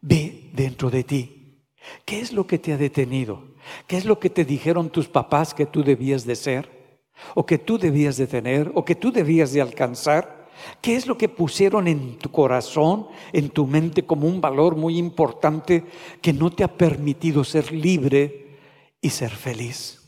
[0.03, 1.65] ve dentro de ti.
[2.05, 3.55] ¿Qué es lo que te ha detenido?
[3.87, 7.09] ¿Qué es lo que te dijeron tus papás que tú debías de ser?
[7.35, 8.71] ¿O que tú debías de tener?
[8.75, 10.36] ¿O que tú debías de alcanzar?
[10.81, 14.99] ¿Qué es lo que pusieron en tu corazón, en tu mente como un valor muy
[14.99, 15.85] importante
[16.21, 18.59] que no te ha permitido ser libre
[19.01, 20.03] y ser feliz?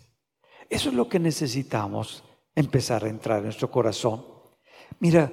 [0.69, 4.25] Eso es lo que necesitamos empezar a entrar en nuestro corazón.
[5.01, 5.33] Mira,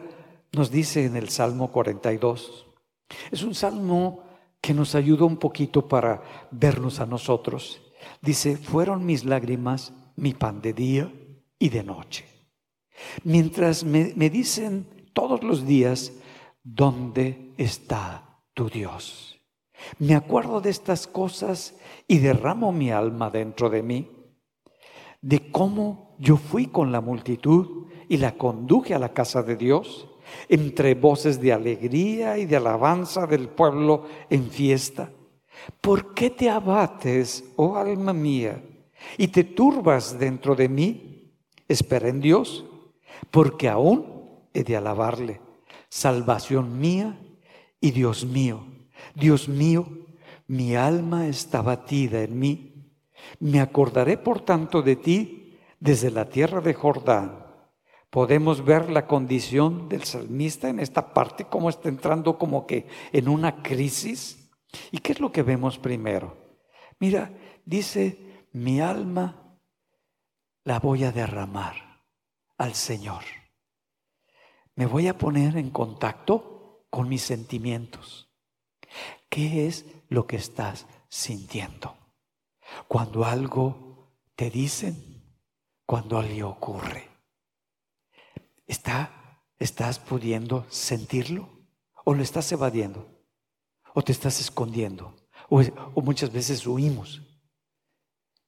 [0.51, 2.67] nos dice en el Salmo 42,
[3.31, 4.23] es un salmo
[4.61, 7.81] que nos ayuda un poquito para vernos a nosotros.
[8.21, 11.11] Dice, fueron mis lágrimas mi pan de día
[11.59, 12.25] y de noche.
[13.23, 16.12] Mientras me, me dicen todos los días,
[16.62, 19.39] ¿dónde está tu Dios?
[19.97, 24.12] Me acuerdo de estas cosas y derramo mi alma dentro de mí,
[25.21, 30.08] de cómo yo fui con la multitud y la conduje a la casa de Dios,
[30.49, 35.12] entre voces de alegría y de alabanza del pueblo en fiesta.
[35.80, 38.62] ¿Por qué te abates, oh alma mía,
[39.17, 41.32] y te turbas dentro de mí?
[41.69, 42.65] Espera en Dios,
[43.32, 44.14] porque aún
[44.63, 45.41] de alabarle,
[45.89, 47.20] salvación mía
[47.80, 48.65] y Dios mío.
[49.13, 49.88] Dios mío,
[50.48, 52.91] mi alma está batida en mí.
[53.39, 57.46] Me acordaré por tanto de ti desde la tierra de Jordán.
[58.10, 63.28] Podemos ver la condición del salmista en esta parte, como está entrando como que en
[63.28, 64.50] una crisis.
[64.91, 66.38] ¿Y qué es lo que vemos primero?
[67.00, 67.34] Mira,
[67.65, 69.60] dice, mi alma
[70.63, 71.76] la voy a derramar
[72.58, 73.24] al Señor.
[74.75, 78.29] Me voy a poner en contacto con mis sentimientos.
[79.29, 81.97] ¿Qué es lo que estás sintiendo?
[82.88, 85.39] Cuando algo te dicen,
[85.85, 87.09] cuando algo ocurre.
[88.67, 91.49] ¿Está, ¿Estás pudiendo sentirlo?
[92.03, 93.07] ¿O lo estás evadiendo?
[93.93, 95.15] ¿O te estás escondiendo?
[95.49, 97.21] O, o muchas veces huimos.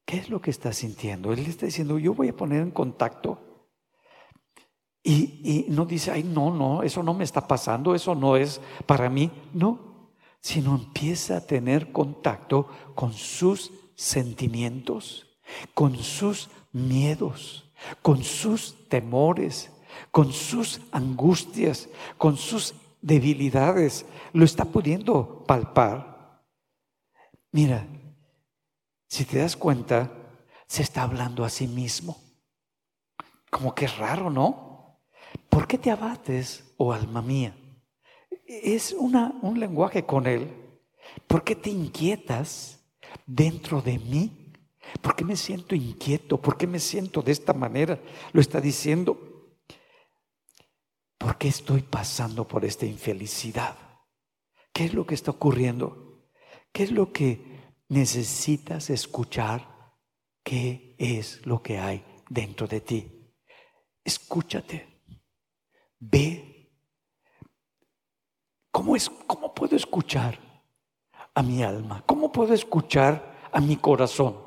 [0.06, 1.32] ¿Qué es lo que estás sintiendo?
[1.32, 3.47] Él está diciendo, yo voy a poner en contacto
[5.10, 9.10] y, no dice, ay, no, no, eso no me está pasando, eso no es para
[9.10, 9.32] mí.
[9.54, 15.26] No, sino empieza a tener contacto con sus sentimientos,
[15.74, 19.72] con sus miedos, con sus temores,
[20.12, 26.44] con sus angustias, con sus debilidades, lo está pudiendo palpar.
[27.54, 27.88] Mira,
[29.08, 30.12] si te das cuenta,
[30.68, 32.18] se está hablando a sí mismo.
[33.50, 34.67] Como que es raro, ¿no?
[35.50, 37.56] ¿Por qué te abates, oh alma mía?
[38.46, 40.54] Es una, un lenguaje con él.
[41.28, 42.84] ¿Por qué te inquietas
[43.26, 44.54] dentro de mí?
[45.02, 46.40] ¿Por qué me siento inquieto?
[46.42, 48.00] ¿Por qué me siento de esta manera?
[48.32, 49.28] Lo está diciendo
[51.18, 53.76] ¿Por qué estoy pasando por esta infelicidad?
[54.72, 56.30] ¿Qué es lo que está ocurriendo?
[56.72, 59.68] ¿Qué es lo que necesitas escuchar?
[60.44, 63.34] ¿Qué es lo que hay dentro de ti?
[64.04, 64.97] Escúchate.
[66.00, 66.70] Ve.
[68.72, 70.40] ¿Cómo, es, ¿Cómo puedo escuchar
[71.34, 72.04] a mi alma?
[72.06, 74.38] ¿Cómo puedo escuchar a mi corazón?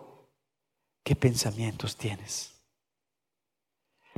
[1.02, 2.60] ¿Qué pensamientos tienes?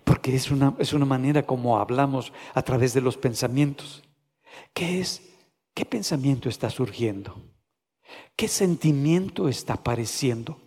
[0.04, 4.02] Porque es una, es una manera como hablamos a través de los pensamientos.
[4.74, 5.22] ¿Qué es?
[5.74, 7.40] ¿Qué pensamiento está surgiendo?
[8.36, 10.60] ¿Qué sentimiento está apareciendo?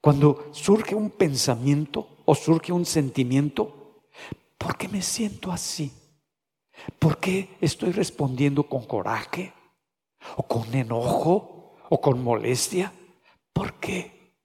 [0.00, 3.81] Cuando surge un pensamiento o surge un sentimiento,
[4.62, 5.92] ¿por qué me siento así?
[6.98, 9.52] ¿Por qué estoy respondiendo con coraje?
[10.36, 11.76] ¿O con enojo?
[11.90, 12.92] ¿O con molestia?
[13.52, 14.38] ¿Por qué?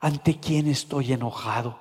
[0.00, 1.78] ¿Ante quién estoy enojado?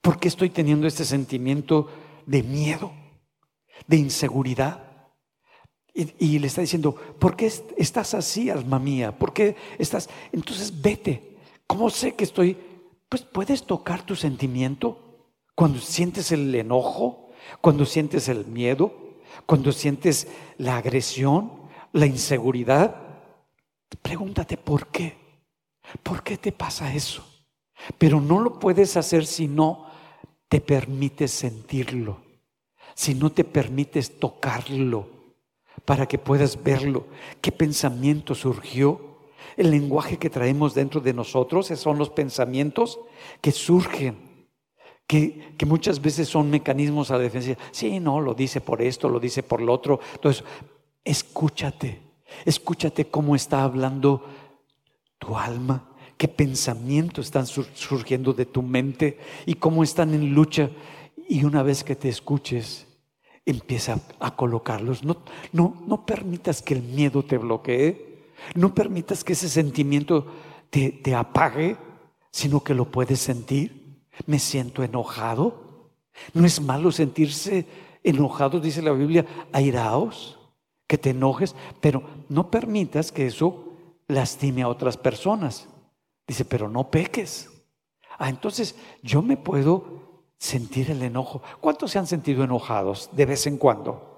[0.00, 1.88] ¿Por qué estoy teniendo este sentimiento
[2.24, 2.92] de miedo,
[3.86, 4.82] de inseguridad?
[5.94, 7.46] Y, le está diciendo, ¿por qué
[7.78, 9.18] estás así, alma mía?
[9.18, 10.10] ¿Por qué estás?
[10.30, 11.38] Entonces vete.
[11.66, 12.56] ¿Cómo sé que estoy?
[13.08, 15.05] Pues puedes tocar tu sentimiento
[15.56, 18.94] cuando sientes el enojo, cuando sientes el miedo,
[19.46, 21.50] cuando sientes la agresión,
[21.92, 22.94] la inseguridad.
[24.02, 25.16] Pregúntate por qué.
[26.02, 27.24] ¿Por qué te pasa eso?
[27.96, 29.86] Pero no lo puedes hacer si no
[30.48, 32.20] te permites sentirlo,
[32.94, 35.08] si no te permites tocarlo,
[35.86, 37.06] para que puedas verlo,
[37.40, 39.16] qué pensamiento surgió.
[39.56, 43.00] El lenguaje que traemos dentro de nosotros son los pensamientos
[43.40, 44.25] que surgen,
[45.06, 47.56] que, muchas veces son mecanismos a defensa.
[47.70, 50.00] Sí, no, lo dice por esto, lo dice por lo otro.
[50.14, 50.44] Entonces,
[51.04, 52.00] escúchate,
[52.44, 54.24] escúchate cómo está hablando
[55.18, 60.70] tu alma qué pensamientos están surgiendo de tu mente y cómo están en lucha.
[61.28, 62.86] Y una vez que te escuches,
[63.44, 65.04] empieza a colocarlos.
[65.04, 65.18] No,
[65.52, 68.24] no, no permitas que el miedo te bloquee.
[68.54, 70.26] No permitas que ese sentimiento
[70.70, 71.76] te, te apague,
[72.30, 73.85] sino que lo puedes sentir.
[74.24, 75.90] Me siento enojado.
[76.32, 77.66] No es malo sentirse
[78.02, 80.38] enojado, dice la Biblia, airaos,
[80.86, 83.64] que te enojes, pero no permitas que eso
[84.08, 85.68] lastime a otras personas.
[86.26, 87.50] Dice, pero no peques.
[88.18, 91.42] Ah, entonces yo me puedo sentir el enojo.
[91.60, 94.16] ¿Cuántos se han sentido enojados de vez en cuando?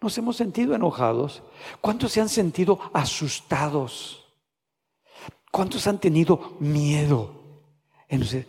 [0.00, 1.42] Nos hemos sentido enojados.
[1.80, 4.22] ¿Cuántos se han sentido asustados?
[5.50, 7.43] ¿Cuántos han tenido miedo?
[8.08, 8.46] Entonces,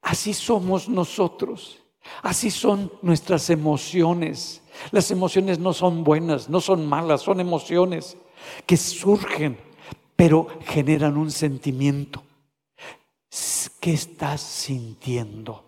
[0.00, 1.78] así somos nosotros.
[2.22, 4.62] Así son nuestras emociones.
[4.90, 8.16] Las emociones no son buenas, no son malas, son emociones
[8.66, 9.58] que surgen,
[10.16, 12.22] pero generan un sentimiento.
[13.80, 15.64] ¿Qué estás sintiendo?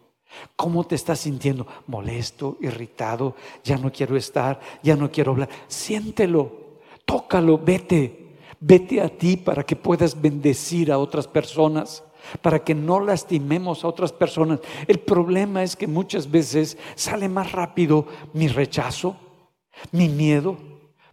[0.56, 1.66] ¿Cómo te estás sintiendo?
[1.86, 5.48] Molesto, irritado, ya no quiero estar, ya no quiero hablar.
[5.68, 12.02] Siéntelo, tócalo, vete, vete a ti para que puedas bendecir a otras personas,
[12.42, 14.60] para que no lastimemos a otras personas.
[14.86, 19.16] El problema es que muchas veces sale más rápido mi rechazo,
[19.92, 20.56] mi miedo,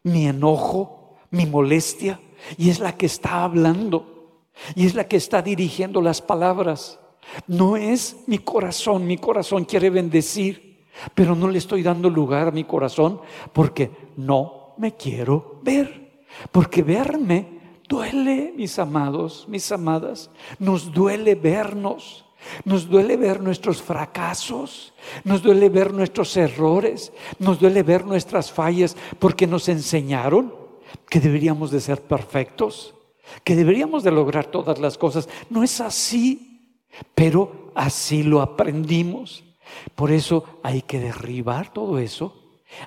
[0.03, 2.19] mi enojo, mi molestia,
[2.57, 4.41] y es la que está hablando,
[4.75, 6.99] y es la que está dirigiendo las palabras.
[7.47, 10.85] No es mi corazón, mi corazón quiere bendecir,
[11.15, 13.21] pero no le estoy dando lugar a mi corazón
[13.53, 16.25] porque no me quiero ver.
[16.51, 17.60] Porque verme
[17.91, 22.25] duele, mis amados, mis amadas, nos duele vernos.
[22.65, 28.97] Nos duele ver nuestros fracasos, nos duele ver nuestros errores, nos duele ver nuestras fallas,
[29.19, 30.51] porque nos enseñaron
[31.07, 32.95] que deberíamos de ser perfectos,
[33.43, 35.29] que deberíamos de lograr todas las cosas.
[35.51, 36.47] No es así.
[37.15, 39.43] Pero así lo aprendimos.
[39.95, 42.37] Por eso hay que derribar todo eso.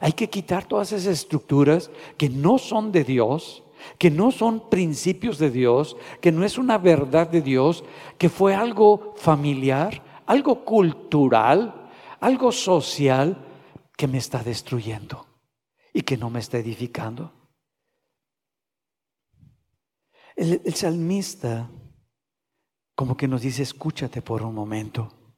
[0.00, 3.63] Hay que quitar todas esas estructuras que no son de Dios,
[3.98, 7.84] que no son principios de Dios, que no es una verdad de Dios,
[8.18, 13.44] que fue algo familiar, algo cultural, algo social
[13.96, 15.26] que me está destruyendo
[15.92, 17.32] y que no me está edificando.
[20.36, 21.70] El, salmista
[22.94, 25.36] como que nos dice, escúchate por un momento.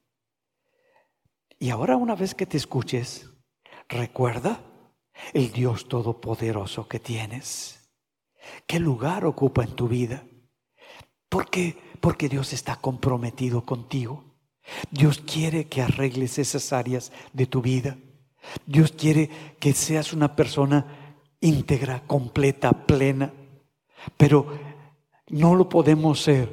[1.59, 3.29] Y ahora una vez que te escuches,
[3.87, 4.61] recuerda
[5.33, 7.86] el Dios todopoderoso que tienes.
[8.65, 10.23] ¿Qué lugar ocupa en tu vida?
[11.29, 11.77] ¿Por qué?
[11.99, 14.23] Porque Dios está comprometido contigo.
[14.91, 17.97] Dios quiere que arregles esas áreas de tu vida.
[18.65, 19.29] Dios quiere
[19.59, 20.85] que seas una persona
[21.41, 23.33] íntegra, completa, plena.
[24.15, 24.59] Pero
[25.29, 26.51] no lo podemos ser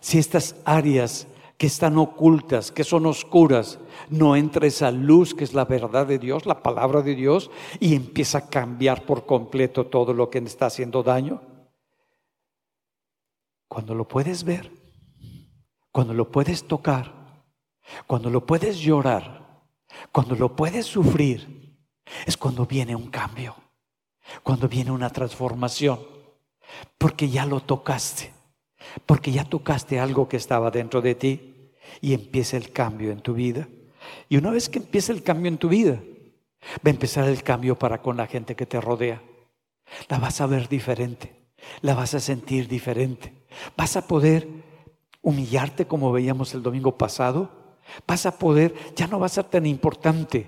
[0.00, 1.26] si estas áreas
[1.58, 6.20] que están ocultas, que son oscuras, no entra esa luz que es la verdad de
[6.20, 7.50] Dios, la palabra de Dios,
[7.80, 11.42] y empieza a cambiar por completo todo lo que está haciendo daño.
[13.66, 14.70] Cuando lo puedes ver,
[15.90, 17.42] cuando lo puedes tocar,
[18.06, 19.64] cuando lo puedes llorar,
[20.12, 21.76] cuando lo puedes sufrir,
[22.24, 23.56] es cuando viene un cambio,
[24.44, 25.98] cuando viene una transformación,
[26.98, 28.37] porque ya lo tocaste
[29.06, 33.34] porque ya tocaste algo que estaba dentro de ti y empieza el cambio en tu
[33.34, 33.68] vida.
[34.28, 36.00] Y una vez que empieza el cambio en tu vida,
[36.76, 39.22] va a empezar el cambio para con la gente que te rodea.
[40.08, 41.34] La vas a ver diferente,
[41.80, 43.32] la vas a sentir diferente.
[43.76, 44.46] Vas a poder
[45.22, 47.50] humillarte como veíamos el domingo pasado.
[48.06, 50.46] Vas a poder, ya no va a ser tan importante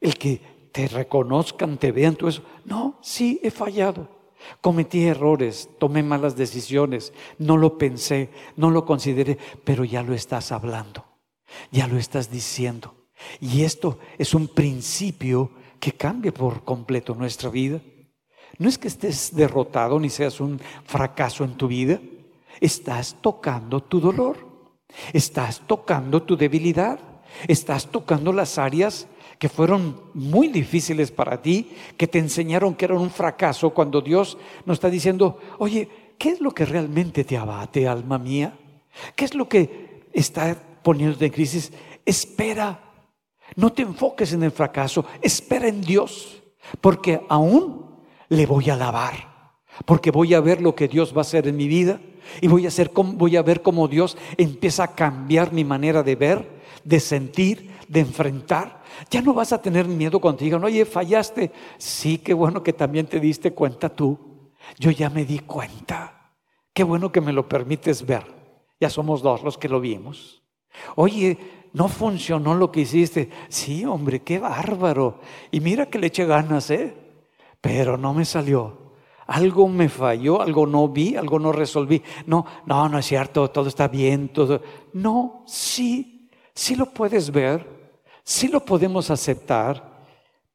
[0.00, 0.40] el que
[0.72, 2.42] te reconozcan, te vean, todo eso.
[2.64, 4.19] No, sí, he fallado.
[4.60, 10.52] Cometí errores, tomé malas decisiones, no lo pensé, no lo consideré, pero ya lo estás
[10.52, 11.04] hablando,
[11.70, 12.94] ya lo estás diciendo.
[13.40, 17.80] Y esto es un principio que cambia por completo nuestra vida.
[18.58, 22.00] No es que estés derrotado ni seas un fracaso en tu vida,
[22.60, 24.36] estás tocando tu dolor,
[25.12, 26.98] estás tocando tu debilidad,
[27.48, 29.06] estás tocando las áreas
[29.40, 34.36] que fueron muy difíciles para ti, que te enseñaron que eran un fracaso, cuando Dios
[34.66, 35.88] nos está diciendo, oye,
[36.18, 38.52] ¿qué es lo que realmente te abate, alma mía?
[39.16, 41.72] ¿Qué es lo que está poniendo en crisis?
[42.04, 42.82] Espera,
[43.56, 46.42] no te enfoques en el fracaso, espera en Dios,
[46.82, 47.86] porque aún
[48.28, 49.54] le voy a alabar,
[49.86, 51.98] porque voy a ver lo que Dios va a hacer en mi vida
[52.42, 56.14] y voy a, hacer, voy a ver cómo Dios empieza a cambiar mi manera de
[56.14, 58.80] ver, de sentir, de enfrentar
[59.10, 61.50] ya no vas a tener miedo cuando te oye, fallaste.
[61.76, 64.52] Sí, qué bueno que también te diste cuenta tú.
[64.78, 66.32] Yo ya me di cuenta.
[66.72, 68.24] Qué bueno que me lo permites ver.
[68.80, 70.42] Ya somos dos los que lo vimos.
[70.94, 71.36] Oye,
[71.72, 73.30] no funcionó lo que hiciste.
[73.48, 75.20] Sí, hombre, qué bárbaro.
[75.50, 76.94] Y mira que le eché ganas, ¿eh?
[77.60, 78.78] Pero no me salió.
[79.26, 82.02] Algo me falló, algo no vi, algo no resolví.
[82.26, 84.60] No, no, no es cierto, todo está bien, todo.
[84.92, 87.79] No, sí, sí lo puedes ver
[88.30, 90.06] si lo podemos aceptar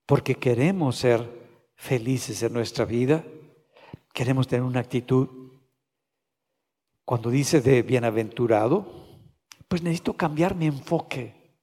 [0.05, 1.29] porque queremos ser
[1.75, 3.25] felices en nuestra vida,
[4.13, 5.27] queremos tener una actitud.
[7.03, 8.85] Cuando dice de bienaventurado,
[9.67, 11.59] pues necesito cambiar mi enfoque.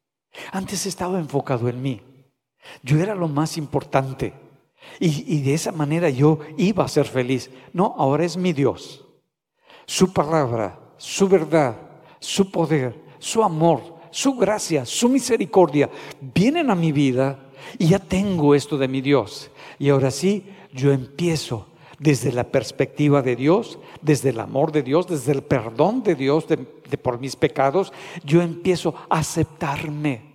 [0.52, 2.02] Antes estaba enfocado en mí.
[2.82, 4.34] Yo era lo más importante.
[5.00, 7.50] Y, y de esa manera yo iba a ser feliz.
[7.72, 9.02] No, ahora es mi Dios.
[9.86, 11.74] Su palabra, su verdad,
[12.20, 15.90] su poder, su amor, su gracia, su misericordia
[16.20, 19.50] vienen a mi vida y ya tengo esto de mi Dios.
[19.78, 21.66] Y ahora sí, yo empiezo
[21.98, 26.46] desde la perspectiva de Dios, desde el amor de Dios, desde el perdón de Dios
[26.46, 27.92] de, por mis pecados,
[28.24, 30.30] yo empiezo a aceptarme.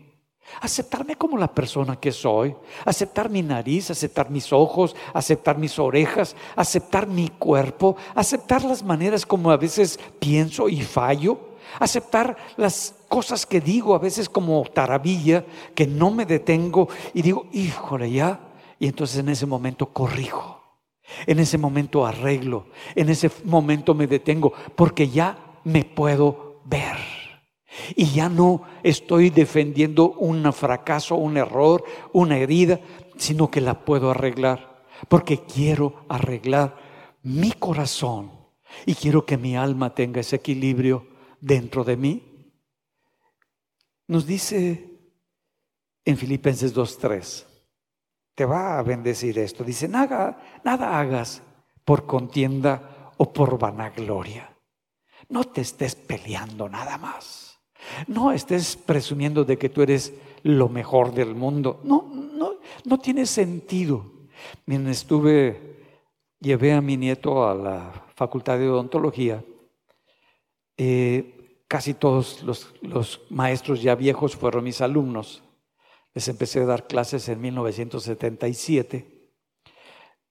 [0.61, 2.55] Aceptarme como la persona que soy,
[2.85, 9.25] aceptar mi nariz, aceptar mis ojos, aceptar mis orejas, aceptar mi cuerpo, aceptar las maneras
[9.25, 11.37] como a veces pienso y fallo,
[11.79, 17.47] aceptar las cosas que digo a veces como taravilla, que no me detengo y digo,
[17.51, 18.39] híjole ya,
[18.79, 20.57] y entonces en ese momento corrijo.
[21.25, 26.97] En ese momento arreglo, en ese momento me detengo, porque ya me puedo ver.
[27.95, 32.79] Y ya no estoy defendiendo un fracaso, un error, una herida,
[33.17, 36.75] sino que la puedo arreglar, porque quiero arreglar
[37.23, 38.31] mi corazón
[38.85, 41.07] y quiero que mi alma tenga ese equilibrio
[41.39, 42.23] dentro de mí.
[44.07, 44.99] Nos dice
[46.05, 47.45] en Filipenses 2.3,
[48.33, 49.63] te va a bendecir esto.
[49.63, 51.41] Dice, nada, nada hagas
[51.83, 54.55] por contienda o por vanagloria.
[55.29, 57.59] No te estés peleando nada más.
[58.07, 61.81] No estés presumiendo de que tú eres lo mejor del mundo.
[61.83, 62.55] No, no,
[62.85, 64.05] no tiene sentido.
[64.65, 65.77] Mientras estuve,
[66.39, 69.43] llevé a mi nieto a la facultad de odontología.
[70.77, 71.36] Eh,
[71.67, 75.43] casi todos los, maestros ya viejos fueron mis alumnos.
[76.13, 79.31] Les empecé a dar clases en 1977.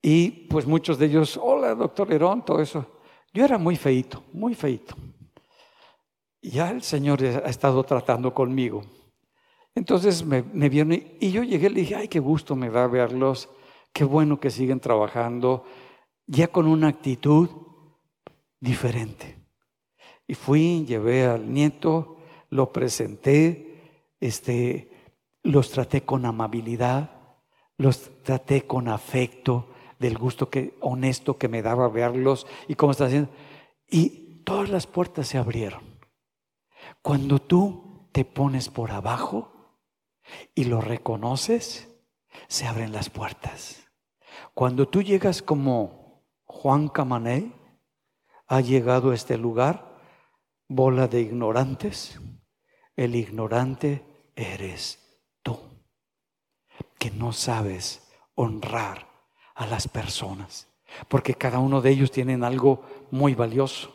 [0.01, 2.85] Y pues muchos de ellos, hola, doctor Herón, todo eso.
[3.33, 4.95] Yo era muy feito, muy feito.
[6.41, 8.83] Ya el Señor ha estado tratando conmigo.
[9.75, 12.87] Entonces me, me vieron y, yo llegué y le dije, ay, qué gusto me da
[12.87, 13.49] verlos,
[13.93, 15.65] qué bueno que siguen trabajando,
[16.25, 17.49] ya con una actitud
[18.59, 19.36] diferente.
[20.27, 22.17] Y fui, llevé al nieto,
[22.49, 24.91] lo presenté, este,
[25.43, 27.11] los traté con amabilidad,
[27.77, 29.69] los traté con afecto,
[29.99, 33.31] del gusto que, honesto que me daba verlos y cómo está haciendo.
[33.89, 35.81] Y todas las puertas se abrieron.
[37.01, 39.51] Cuando tú te pones por abajo
[40.53, 41.87] y lo reconoces,
[42.47, 43.87] se abren las puertas.
[44.53, 47.53] Cuando tú llegas como Juan Camané,
[48.47, 49.86] ha llegado a este lugar,
[50.67, 52.19] bola de ignorantes,
[52.95, 54.03] el ignorante
[54.35, 55.03] eres
[56.97, 59.07] que no sabes honrar
[59.55, 60.67] a las personas,
[61.07, 63.93] porque cada uno de ellos tienen algo muy valioso.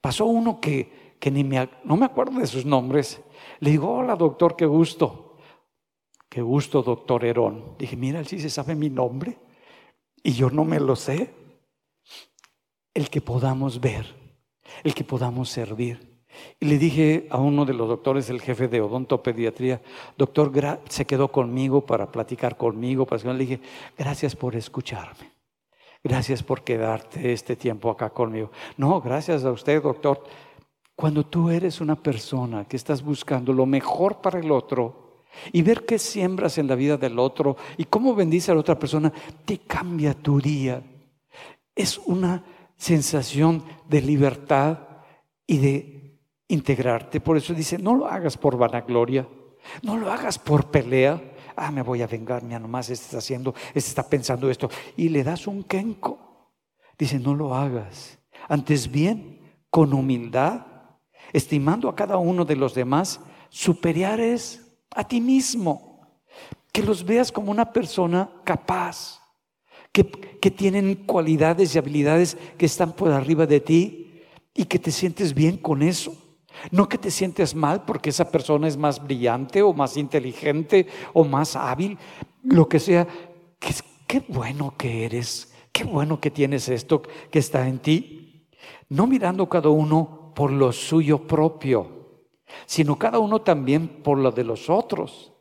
[0.00, 3.20] Pasó uno que, que ni me, no me acuerdo de sus nombres.
[3.60, 5.36] Le digo, hola doctor, qué gusto.
[6.28, 7.76] Qué gusto, doctor Herón.
[7.78, 9.38] Dije, mira, él sí se sabe mi nombre
[10.22, 11.34] y yo no me lo sé.
[12.92, 14.14] El que podamos ver,
[14.84, 16.08] el que podamos servir.
[16.60, 19.80] Y le dije a uno de los doctores, el jefe de odontopediatría,
[20.16, 20.52] doctor,
[20.88, 23.06] se quedó conmigo para platicar conmigo.
[23.06, 23.32] Para...
[23.32, 23.60] Le dije,
[23.96, 25.32] gracias por escucharme.
[26.02, 28.50] Gracias por quedarte este tiempo acá conmigo.
[28.76, 30.22] No, gracias a usted, doctor.
[30.94, 35.84] Cuando tú eres una persona que estás buscando lo mejor para el otro y ver
[35.84, 39.12] qué siembras en la vida del otro y cómo bendice a la otra persona,
[39.44, 40.82] te cambia tu día.
[41.74, 42.42] Es una
[42.78, 44.78] sensación de libertad
[45.46, 46.18] y de
[46.48, 47.20] integrarte.
[47.20, 49.28] Por eso dice, no lo hagas por vanagloria,
[49.82, 51.20] no lo hagas por pelea.
[51.56, 54.70] Ah, me voy a vengar, mira nomás, este está haciendo, este está pensando esto.
[54.96, 56.54] Y le das un quenco.
[56.96, 58.18] Dice, no lo hagas.
[58.48, 60.66] Antes bien, con humildad,
[61.32, 63.20] estimando a cada uno de los demás
[63.50, 66.06] superiores a ti mismo.
[66.72, 69.17] Que los veas como una persona capaz,
[69.92, 74.22] que, tienen cualidades y habilidades que están por arriba de ti
[74.54, 76.16] y que te sientes bien con eso.
[76.70, 81.24] No que te sientes mal porque esa persona es más brillante o más inteligente o
[81.24, 81.98] más hábil,
[82.42, 83.06] lo que sea.
[84.06, 88.48] Qué bueno que eres, qué bueno que tienes esto que está en ti.
[88.88, 92.24] No mirando cada uno por lo suyo propio,
[92.64, 95.32] sino cada uno también por lo de los otros.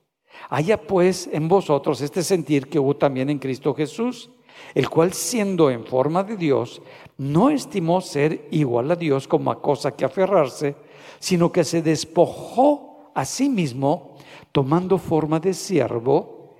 [0.49, 4.29] Haya pues en vosotros este sentir que hubo también en Cristo Jesús,
[4.73, 6.81] el cual siendo en forma de Dios,
[7.17, 10.75] no estimó ser igual a Dios como a cosa que aferrarse,
[11.19, 14.15] sino que se despojó a sí mismo,
[14.51, 16.55] tomando forma de siervo,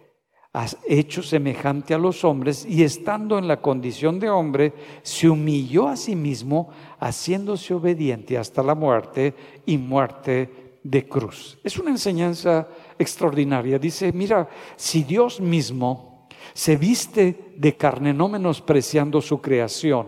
[0.87, 4.73] hecho semejante a los hombres, y estando en la condición de hombre,
[5.03, 6.69] se humilló a sí mismo,
[6.99, 9.35] haciéndose obediente hasta la muerte
[9.67, 11.59] y muerte de cruz.
[11.63, 12.67] Es una enseñanza
[12.97, 13.77] extraordinaria.
[13.77, 16.16] Dice, mira, si Dios mismo
[16.57, 20.07] Se viste de carne, no menospreciando su creación,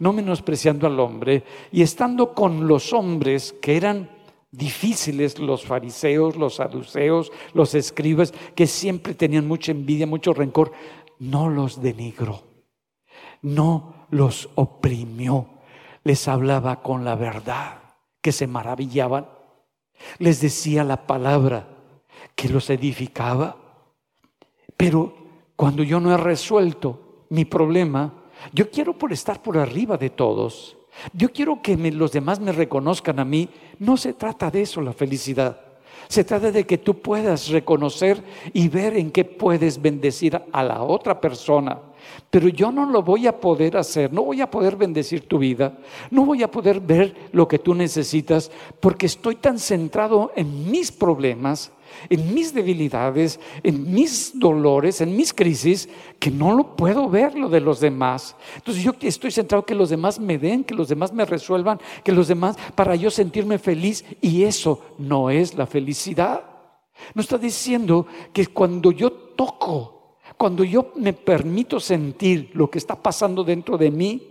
[0.00, 4.10] no menospreciando al hombre, y estando con los hombres que eran
[4.50, 10.72] difíciles, los fariseos, los saduceos, los escribas, que siempre tenían mucha envidia, mucho rencor,
[11.20, 12.42] no los denigró,
[13.42, 15.46] no los oprimió,
[16.02, 17.78] les hablaba con la verdad,
[18.20, 19.28] que se maravillaban,
[20.18, 21.68] les decía la palabra
[22.34, 23.56] que los edificaba,
[24.76, 25.17] pero
[25.58, 27.00] cuando yo no he resuelto
[27.30, 28.14] mi problema,
[28.52, 30.76] yo quiero por estar por arriba de todos.
[31.12, 33.48] Yo quiero que los demás me reconozcan a mí.
[33.80, 35.60] No se trata de eso la felicidad.
[36.06, 40.80] Se trata de que tú puedas reconocer y ver en qué puedes bendecir a la
[40.84, 41.80] otra persona.
[42.30, 45.76] Pero yo no lo voy a poder hacer, no voy a poder bendecir tu vida,
[46.12, 50.92] no voy a poder ver lo que tú necesitas porque estoy tan centrado en mis
[50.92, 51.72] problemas
[52.08, 55.88] en mis debilidades, en mis dolores, en mis crisis,
[56.18, 58.36] que no lo puedo ver lo de los demás.
[58.56, 62.12] Entonces yo estoy centrado que los demás me den, que los demás me resuelvan, que
[62.12, 64.04] los demás, para yo sentirme feliz.
[64.20, 66.44] Y eso no es la felicidad.
[67.14, 73.00] No está diciendo que cuando yo toco, cuando yo me permito sentir lo que está
[73.00, 74.22] pasando dentro de mí,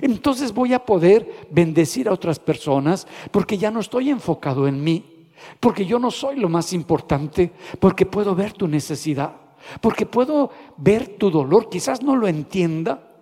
[0.00, 5.15] entonces voy a poder bendecir a otras personas porque ya no estoy enfocado en mí
[5.60, 9.32] porque yo no soy lo más importante, porque puedo ver tu necesidad,
[9.80, 13.16] porque puedo ver tu dolor, quizás no lo entienda,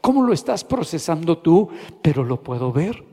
[0.00, 1.68] cómo lo estás procesando tú,
[2.02, 3.04] pero lo puedo ver.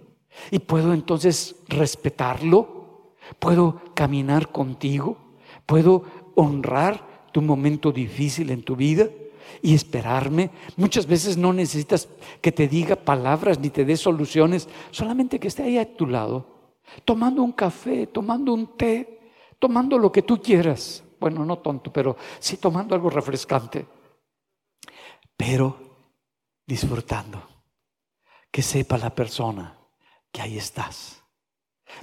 [0.51, 5.17] Y puedo entonces respetarlo, puedo caminar contigo,
[5.65, 6.03] puedo
[6.35, 9.09] honrar tu momento difícil en tu vida
[9.61, 10.51] y esperarme.
[10.75, 12.07] Muchas veces no necesitas
[12.41, 16.56] que te diga palabras ni te dé soluciones, solamente que esté ahí a tu lado
[17.05, 21.03] tomando un café, tomando un té, tomando lo que tú quieras.
[21.19, 23.85] Bueno, no tonto, pero sí tomando algo refrescante.
[25.35, 25.77] Pero
[26.65, 27.47] disfrutando.
[28.51, 29.77] Que sepa la persona
[30.31, 31.23] que ahí estás.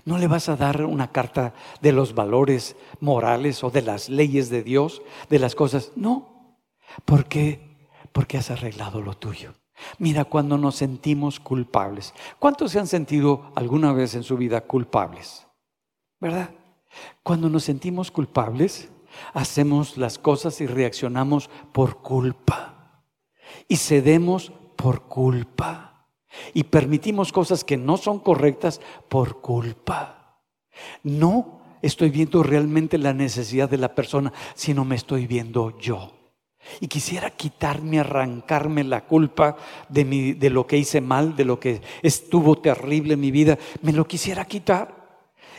[0.04, 4.50] No le vas a dar una carta de los valores morales o de las leyes
[4.50, 5.92] de Dios, de las cosas.
[5.96, 6.58] No.
[7.04, 7.88] ¿Por qué?
[8.12, 9.54] Porque has arreglado lo tuyo.
[9.98, 12.14] Mira, cuando nos sentimos culpables.
[12.38, 15.46] ¿Cuántos se han sentido alguna vez en su vida culpables?
[16.20, 16.50] ¿Verdad?
[17.22, 18.88] Cuando nos sentimos culpables,
[19.32, 23.02] hacemos las cosas y reaccionamos por culpa.
[23.68, 26.08] Y cedemos por culpa.
[26.52, 30.40] Y permitimos cosas que no son correctas por culpa.
[31.02, 36.13] No estoy viendo realmente la necesidad de la persona, sino me estoy viendo yo.
[36.80, 39.56] Y quisiera quitarme, arrancarme la culpa
[39.88, 43.58] de, de lo que hice mal, de lo que estuvo terrible en mi vida.
[43.82, 45.04] Me lo quisiera quitar.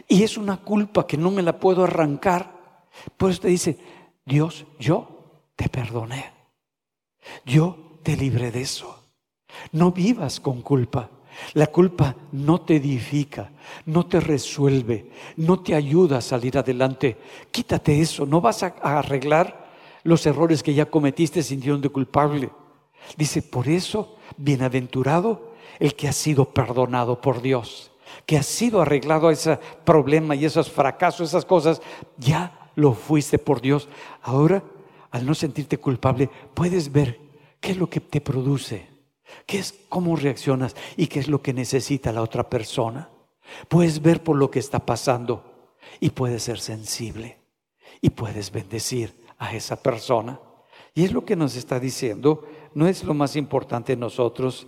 [0.07, 2.55] Y es una culpa que no me la puedo arrancar.
[3.17, 3.77] Por eso te dice,
[4.25, 6.31] Dios, yo te perdoné.
[7.45, 9.03] Yo te libré de eso.
[9.71, 11.09] No vivas con culpa.
[11.53, 13.51] La culpa no te edifica,
[13.87, 17.17] no te resuelve, no te ayuda a salir adelante.
[17.51, 19.64] Quítate eso, no vas a arreglar
[20.05, 22.51] los errores que ya cometiste sintiéndote culpable.
[23.17, 27.91] Dice, por eso, bienaventurado el que ha sido perdonado por Dios,
[28.27, 31.81] que ha sido arreglado ese problema y esos fracasos, esas cosas,
[32.17, 33.89] ya lo fuiste por Dios.
[34.21, 34.63] Ahora,
[35.09, 37.19] al no sentirte culpable, puedes ver
[37.59, 38.87] qué es lo que te produce,
[39.47, 43.09] qué es cómo reaccionas y qué es lo que necesita la otra persona.
[43.67, 47.39] Puedes ver por lo que está pasando y puedes ser sensible
[48.01, 50.39] y puedes bendecir a esa persona.
[50.93, 54.67] Y es lo que nos está diciendo, no es lo más importante nosotros.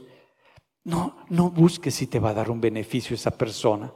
[0.83, 3.93] No, no busques si te va a dar un beneficio esa persona.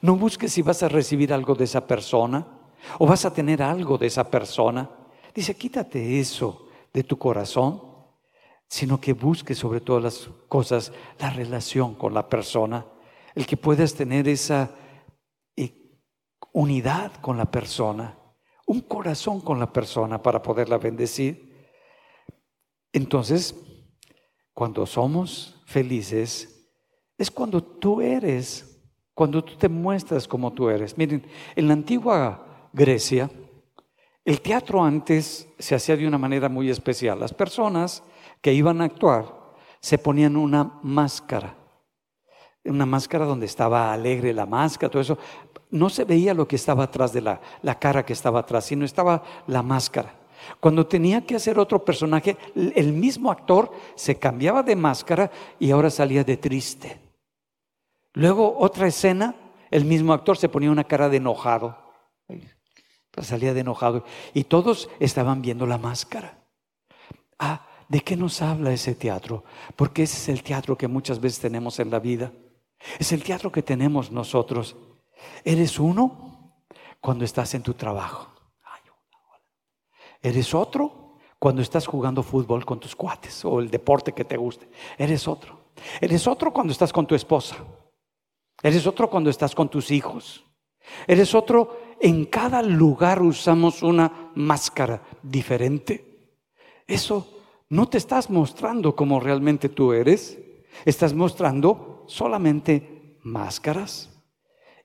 [0.00, 2.46] No busques si vas a recibir algo de esa persona
[2.98, 4.88] o vas a tener algo de esa persona.
[5.34, 7.82] Dice, quítate eso de tu corazón,
[8.68, 12.86] sino que busques sobre todas las cosas la relación con la persona,
[13.34, 14.70] el que puedas tener esa
[15.56, 15.74] eh,
[16.52, 18.18] unidad con la persona
[18.66, 21.52] un corazón con la persona para poderla bendecir.
[22.92, 23.54] Entonces,
[24.52, 26.70] cuando somos felices,
[27.16, 28.82] es cuando tú eres,
[29.14, 30.96] cuando tú te muestras como tú eres.
[30.96, 33.30] Miren, en la antigua Grecia,
[34.24, 37.18] el teatro antes se hacía de una manera muy especial.
[37.18, 38.02] Las personas
[38.40, 39.42] que iban a actuar
[39.80, 41.56] se ponían una máscara,
[42.64, 45.18] una máscara donde estaba alegre la máscara, todo eso,
[45.72, 48.84] no se veía lo que estaba atrás de la, la cara que estaba atrás, sino
[48.84, 50.14] estaba la máscara.
[50.60, 55.90] Cuando tenía que hacer otro personaje, el mismo actor se cambiaba de máscara y ahora
[55.90, 57.00] salía de triste.
[58.14, 59.34] Luego otra escena,
[59.70, 61.76] el mismo actor se ponía una cara de enojado.
[63.20, 64.04] Salía de enojado
[64.34, 66.38] y todos estaban viendo la máscara.
[67.38, 69.44] Ah, ¿de qué nos habla ese teatro?
[69.76, 72.32] Porque ese es el teatro que muchas veces tenemos en la vida.
[72.98, 74.76] Es el teatro que tenemos nosotros.
[75.44, 76.62] Eres uno
[77.00, 78.28] cuando estás en tu trabajo.
[80.22, 84.68] Eres otro cuando estás jugando fútbol con tus cuates o el deporte que te guste.
[84.96, 85.72] Eres otro.
[86.00, 87.56] Eres otro cuando estás con tu esposa.
[88.62, 90.44] Eres otro cuando estás con tus hijos.
[91.06, 96.38] Eres otro, en cada lugar usamos una máscara diferente.
[96.86, 97.26] Eso
[97.70, 100.38] no te estás mostrando como realmente tú eres.
[100.84, 104.11] Estás mostrando solamente máscaras.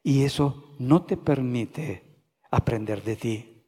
[0.08, 3.66] Y eso no te permite aprender de ti.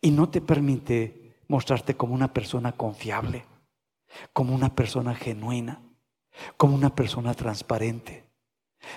[0.00, 3.44] Y no te permite mostrarte como una persona confiable,
[4.32, 5.82] como una persona genuina,
[6.56, 8.30] como una persona transparente,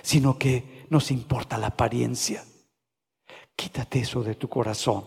[0.00, 2.42] sino que nos importa la apariencia.
[3.54, 5.04] Quítate eso de tu corazón.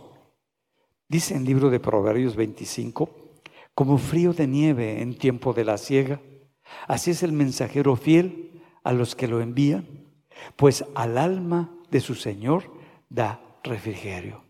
[1.10, 3.10] Dice en el libro de Proverbios 25,
[3.74, 6.22] como frío de nieve en tiempo de la siega,
[6.88, 10.05] así es el mensajero fiel a los que lo envían,
[10.56, 12.72] pues al alma de su Señor
[13.10, 14.44] da refrigerio.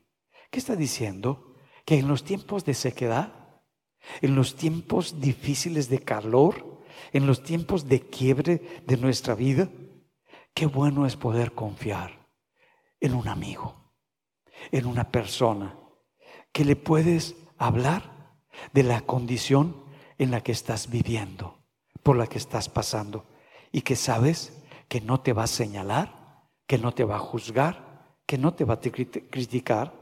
[0.49, 1.55] ¿Qué está diciendo?
[1.85, 3.33] Que en los tiempos de sequedad,
[4.21, 6.81] en los tiempos difíciles de calor,
[7.11, 9.69] en los tiempos de quiebre de nuestra vida,
[10.53, 12.27] qué bueno es poder confiar
[12.99, 13.93] en un amigo,
[14.71, 15.77] en una persona
[16.51, 18.37] que le puedes hablar
[18.73, 19.83] de la condición
[20.17, 21.59] en la que estás viviendo,
[22.03, 23.25] por la que estás pasando,
[23.71, 24.53] y que sabes
[24.87, 26.25] que no te va a señalar,
[26.67, 29.93] que no te va a juzgar, que no te va a criticar,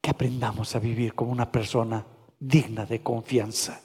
[0.00, 2.04] que aprendamos a vivir como una persona
[2.38, 3.80] digna de confianza.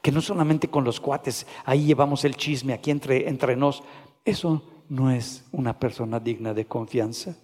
[0.00, 3.82] Que no solamente con los cuates, ahí llevamos el chisme aquí entre, entre nos.
[4.24, 7.36] Eso no es una persona digna de confianza.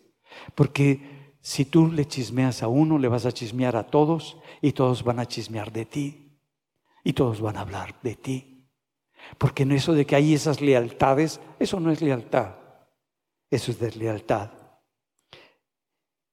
[0.55, 5.05] Porque si tú le chismeas a uno, le vas a chismear a todos y todos
[5.05, 6.41] van a chismear de ti.
[7.05, 8.58] Y todos van a hablar de ti.
[9.37, 12.55] Porque en eso de que hay esas lealtades, eso no es lealtad.
[13.51, 14.51] Eso es deslealtad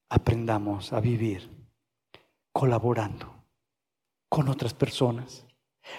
[0.09, 1.49] aprendamos a vivir
[2.53, 3.33] colaborando
[4.29, 5.45] con otras personas.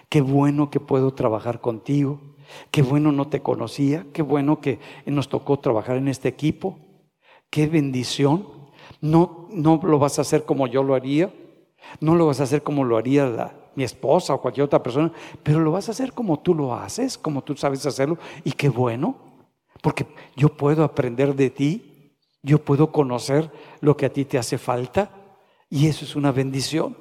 [0.08, 2.20] Qué bueno que puedo trabajar contigo.
[2.70, 4.06] Qué bueno no te conocía.
[4.12, 6.78] Qué bueno que nos tocó trabajar en este equipo.
[7.50, 8.48] Qué bendición.
[9.00, 11.32] No, no lo vas a hacer como yo lo haría.
[12.00, 13.26] No lo vas a hacer como lo haría
[13.76, 15.12] mi esposa o cualquier otra persona.
[15.42, 18.18] Pero lo vas a hacer como tú lo haces, como tú sabes hacerlo.
[18.42, 19.16] Y qué bueno.
[19.82, 21.92] Porque yo puedo aprender de ti
[22.46, 23.50] yo puedo conocer
[23.80, 25.10] lo que a ti te hace falta
[25.68, 26.96] y eso es una bendición.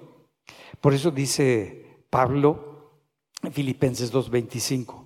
[0.82, 3.04] Por eso dice Pablo
[3.44, 5.06] en Filipenses 2:25.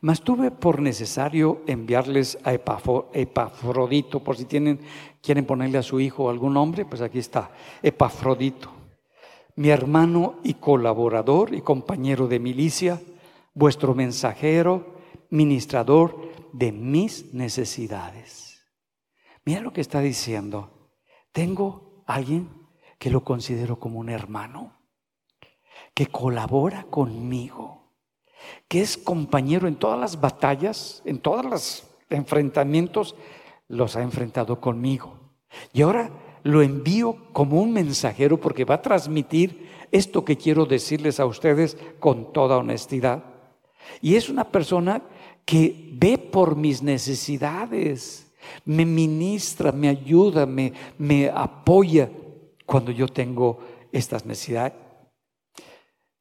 [0.00, 4.78] Mas tuve por necesario enviarles a Epafrodito, por si tienen,
[5.20, 7.50] quieren ponerle a su hijo algún nombre, pues aquí está,
[7.82, 8.70] Epafrodito,
[9.56, 13.00] mi hermano y colaborador y compañero de milicia,
[13.54, 14.96] vuestro mensajero,
[15.30, 18.64] ministrador de mis necesidades.
[19.44, 20.90] Mira lo que está diciendo.
[21.32, 22.50] Tengo alguien
[22.98, 24.78] que lo considero como un hermano,
[25.94, 27.92] que colabora conmigo,
[28.68, 33.16] que es compañero en todas las batallas, en todos los enfrentamientos,
[33.68, 35.18] los ha enfrentado conmigo.
[35.72, 36.10] Y ahora
[36.42, 41.76] lo envío como un mensajero porque va a transmitir esto que quiero decirles a ustedes
[42.00, 43.24] con toda honestidad.
[44.00, 45.02] Y es una persona
[45.44, 48.32] que ve por mis necesidades
[48.64, 52.10] me ministra, me ayuda, me, me apoya
[52.66, 53.58] cuando yo tengo
[53.90, 54.74] estas necesidades.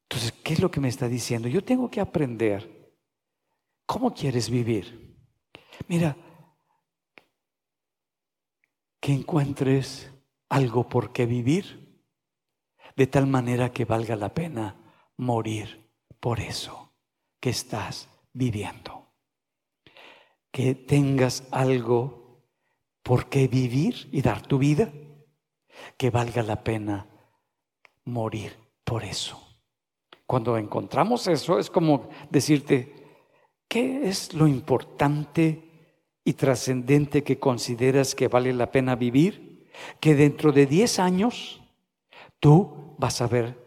[0.03, 1.47] Entonces, ¿qué es lo que me está diciendo?
[1.47, 2.93] Yo tengo que aprender.
[3.85, 5.17] ¿Cómo quieres vivir?
[5.87, 6.15] Mira,
[9.01, 10.09] que encuentres
[10.47, 12.05] algo por qué vivir,
[12.95, 14.77] de tal manera que valga la pena
[15.17, 15.91] morir
[16.21, 16.93] por eso
[17.41, 19.01] que estás viviendo
[20.51, 22.43] que tengas algo
[23.03, 24.91] por qué vivir y dar tu vida,
[25.97, 27.07] que valga la pena
[28.05, 29.41] morir por eso.
[30.27, 32.93] Cuando encontramos eso es como decirte,
[33.67, 35.70] ¿qué es lo importante
[36.23, 39.69] y trascendente que consideras que vale la pena vivir?
[39.99, 41.61] Que dentro de 10 años
[42.39, 43.57] tú vas a ver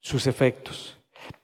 [0.00, 0.98] sus efectos.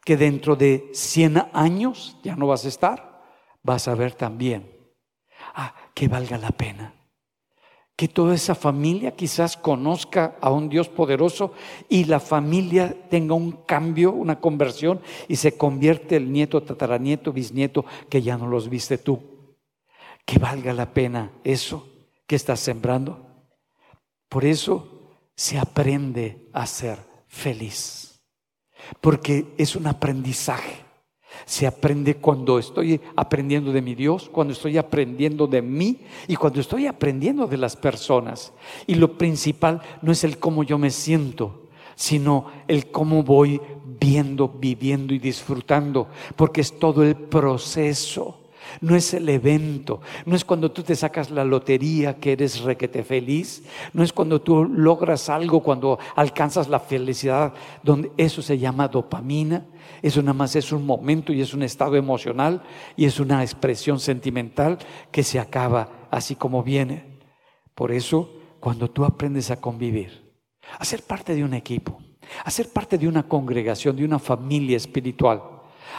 [0.05, 3.23] Que dentro de 100 años ya no vas a estar,
[3.63, 4.71] vas a ver también
[5.55, 6.95] ah, que valga la pena.
[7.97, 11.53] Que toda esa familia quizás conozca a un Dios poderoso
[11.89, 17.87] y la familia tenga un cambio, una conversión y se convierte el nieto, tataranieto, bisnieto
[18.11, 19.36] que ya no los viste tú.
[20.27, 21.89] Que valga la pena eso
[22.27, 23.27] que estás sembrando.
[24.29, 26.99] Por eso se aprende a ser
[27.29, 28.03] feliz.
[29.01, 30.85] porque es un aprendizaje.
[31.45, 36.61] Se aprende cuando estoy aprendiendo de mi Dios, cuando estoy aprendiendo de mí y cuando
[36.61, 38.53] estoy aprendiendo de las personas.
[38.87, 44.49] Y lo principal no es el cómo yo me siento, sino el cómo voy viendo,
[44.49, 48.46] viviendo y disfrutando, porque es todo el proceso.
[48.81, 53.03] No es el evento, no es cuando tú te sacas la lotería que eres requete
[53.03, 53.63] feliz,
[53.93, 59.67] no es cuando tú logras algo, cuando alcanzas la felicidad, donde eso se llama dopamina,
[60.03, 62.63] eso nada más es un momento y es un estado emocional
[62.97, 64.79] y es una expresión sentimental
[65.11, 67.19] que se acaba así como viene.
[67.75, 70.33] Por eso, cuando tú aprendes a convivir,
[70.79, 71.99] a ser parte de un equipo,
[72.45, 75.43] a ser parte de una congregación, de una familia espiritual,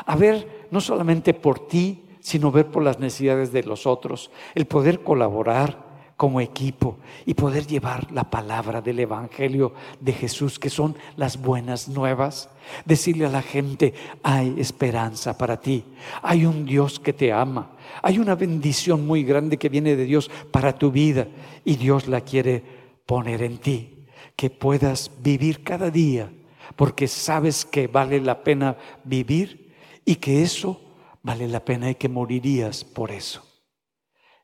[0.06, 4.66] a ver no solamente por ti, sino ver por las necesidades de los otros, el
[4.66, 9.72] poder colaborar como equipo y poder llevar la palabra del Evangelio
[10.02, 12.50] de Jesús, que son las buenas nuevas.
[12.84, 15.86] Decirle a la gente, hay esperanza para ti,
[16.22, 17.72] hay un Dios que te ama,
[18.04, 21.30] hay una bendición muy grande que viene de Dios para tu vida
[21.64, 22.62] y Dios la quiere
[23.06, 24.04] poner en ti,
[24.36, 26.30] que puedas vivir cada día,
[26.76, 28.76] porque sabes que vale la pena
[29.06, 29.74] vivir
[30.04, 30.82] y que eso
[31.22, 33.44] vale la pena y que morirías por eso.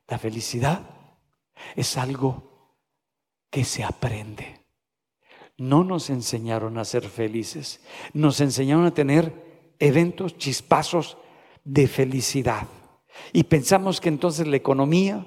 [0.08, 0.82] La felicidad
[1.76, 2.78] es algo
[3.50, 4.62] que se aprende.
[5.58, 7.80] No nos enseñaron a ser felices,
[8.14, 11.18] nos enseñaron a tener eventos, chispazos
[11.64, 12.68] de felicidad.
[13.32, 15.26] Y pensamos que entonces la economía,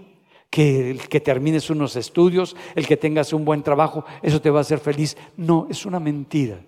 [0.50, 4.58] que el que termines unos estudios, el que tengas un buen trabajo, eso te va
[4.58, 5.16] a hacer feliz.
[5.36, 6.60] No, es una mentira.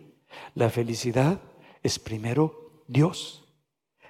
[0.54, 1.40] La felicidad
[1.82, 3.47] es primero Dios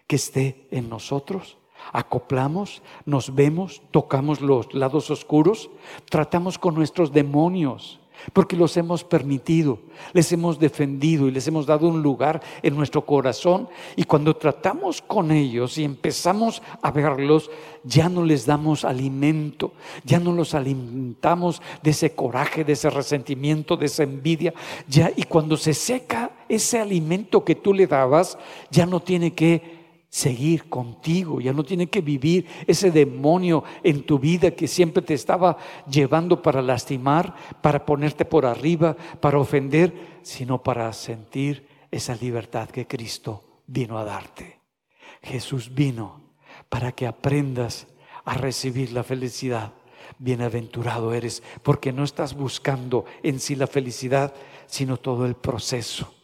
[0.08, 1.58] que esté en nosotros.
[1.92, 5.70] Acoplamos, nos vemos, tocamos los lados oscuros,
[6.10, 8.00] tratamos con nuestros demonios,
[8.32, 9.78] porque los hemos permitido,
[10.12, 13.68] les hemos defendido y les hemos dado un lugar en nuestro corazón.
[13.96, 17.50] Y cuando tratamos con ellos y empezamos a verlos,
[17.84, 19.72] ya no les damos alimento,
[20.04, 24.52] ya no los alimentamos de ese coraje, de ese resentimiento, de esa envidia.
[24.88, 28.36] Ya, y cuando se seca ese alimento que tú le dabas,
[28.70, 29.77] ya no tiene que
[30.08, 35.14] seguir contigo, ya no tiene que vivir ese demonio en tu vida que siempre te
[35.14, 35.58] estaba
[35.90, 42.86] llevando para lastimar, para ponerte por arriba, para ofender, sino para sentir esa libertad que
[42.86, 44.60] Cristo vino a darte.
[45.22, 46.34] Jesús vino
[46.68, 47.86] para que aprendas
[48.24, 49.74] a recibir la felicidad.
[50.18, 54.34] Bienaventurado eres, porque no estás buscando en sí la felicidad,
[54.66, 56.14] sino todo el proceso,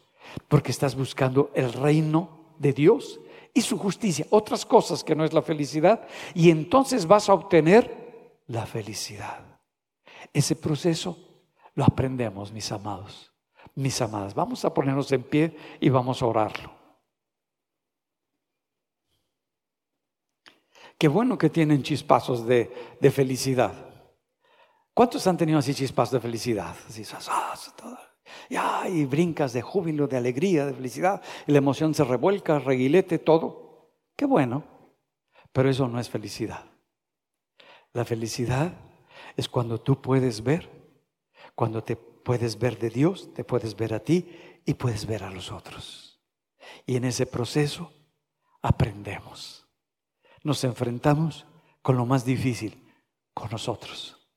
[0.48, 3.20] porque estás buscando el reino de Dios
[3.54, 8.42] y su justicia, otras cosas que no es la felicidad, y entonces vas a obtener
[8.48, 9.60] la felicidad.
[10.32, 11.16] Ese proceso
[11.74, 13.32] lo aprendemos, mis amados,
[13.76, 14.34] mis amadas.
[14.34, 16.74] Vamos a ponernos en pie y vamos a orarlo.
[20.98, 23.72] Qué bueno que tienen chispazos de, de felicidad.
[24.92, 26.74] ¿Cuántos han tenido así chispazos de felicidad?
[26.88, 27.04] Así,
[28.50, 33.90] y brincas de júbilo, de alegría, de felicidad, y la emoción se revuelca, reguilete, todo.
[34.16, 34.64] Qué bueno,
[35.52, 36.64] pero eso no es felicidad.
[37.92, 38.72] La felicidad
[39.36, 40.68] es cuando tú puedes ver,
[41.54, 44.28] cuando te puedes ver de Dios, te puedes ver a ti
[44.64, 46.20] y puedes ver a los otros.
[46.86, 47.92] Y en ese proceso
[48.62, 49.66] aprendemos.
[50.42, 51.46] Nos enfrentamos
[51.82, 52.82] con lo más difícil,
[53.32, 54.28] con nosotros.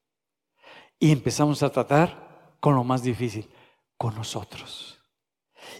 [0.99, 3.49] Y empezamos a tratar con lo más difícil,
[3.97, 4.99] con nosotros.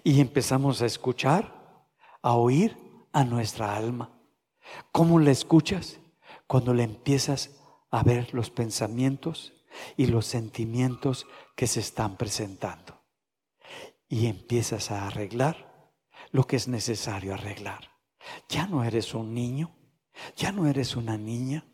[0.03, 1.88] Y empezamos a escuchar,
[2.22, 2.78] a oír
[3.13, 4.20] a nuestra alma.
[4.91, 5.99] ¿Cómo la escuchas?
[6.45, 7.51] Cuando le empiezas
[7.89, 9.53] a ver los pensamientos
[9.95, 13.01] y los sentimientos que se están presentando.
[14.09, 15.68] Y empiezas a arreglar
[16.32, 17.91] lo que es necesario arreglar.
[18.49, 19.76] Ya no eres un niño,
[20.36, 21.65] ya no eres una niña,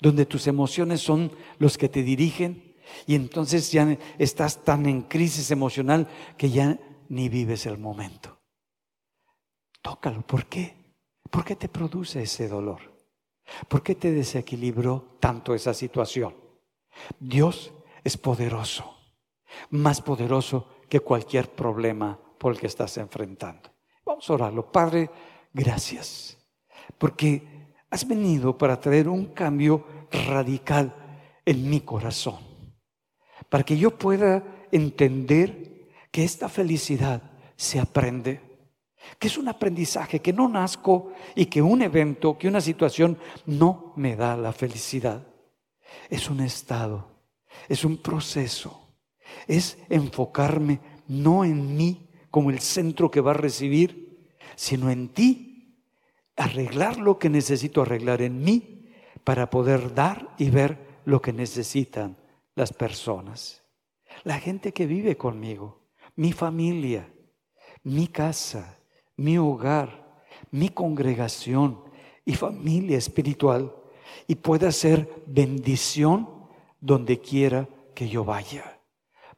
[0.00, 2.67] donde tus emociones son los que te dirigen
[3.06, 6.78] y entonces ya estás tan en crisis emocional que ya
[7.08, 8.38] ni vives el momento.
[9.82, 10.22] Tócalo.
[10.22, 10.94] ¿Por qué?
[11.30, 12.80] ¿Por qué te produce ese dolor?
[13.68, 16.34] ¿Por qué te desequilibró tanto esa situación?
[17.18, 17.72] Dios
[18.04, 18.96] es poderoso,
[19.70, 23.70] más poderoso que cualquier problema por el que estás enfrentando.
[24.04, 24.70] Vamos a orarlo.
[24.70, 25.10] Padre,
[25.52, 26.38] gracias,
[26.98, 30.94] porque has venido para traer un cambio radical
[31.44, 32.47] en mi corazón
[33.48, 37.22] para que yo pueda entender que esta felicidad
[37.56, 38.40] se aprende,
[39.18, 43.92] que es un aprendizaje, que no nazco y que un evento, que una situación no
[43.96, 45.26] me da la felicidad.
[46.10, 47.08] Es un estado,
[47.68, 48.96] es un proceso,
[49.46, 55.84] es enfocarme no en mí como el centro que va a recibir, sino en ti,
[56.36, 58.90] arreglar lo que necesito arreglar en mí
[59.24, 62.16] para poder dar y ver lo que necesitan
[62.58, 63.62] las personas.
[64.24, 65.80] La gente que vive conmigo,
[66.16, 67.08] mi familia,
[67.84, 68.80] mi casa,
[69.16, 71.84] mi hogar, mi congregación
[72.24, 73.72] y familia espiritual
[74.26, 76.28] y pueda ser bendición
[76.80, 78.80] donde quiera que yo vaya.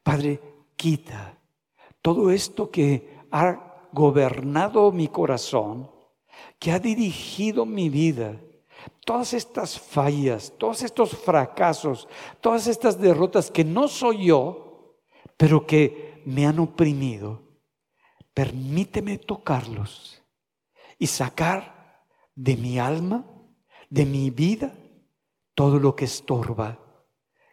[0.01, 0.39] Padre,
[0.75, 1.37] quita
[2.01, 5.91] todo esto que ha gobernado mi corazón,
[6.57, 8.41] que ha dirigido mi vida,
[9.05, 12.07] todas estas fallas, todos estos fracasos,
[12.39, 14.97] todas estas derrotas que no soy yo,
[15.37, 17.41] pero que me han oprimido,
[18.33, 20.21] permíteme tocarlos
[20.97, 22.05] y sacar
[22.35, 23.25] de mi alma,
[23.89, 24.73] de mi vida,
[25.55, 26.79] todo lo que estorba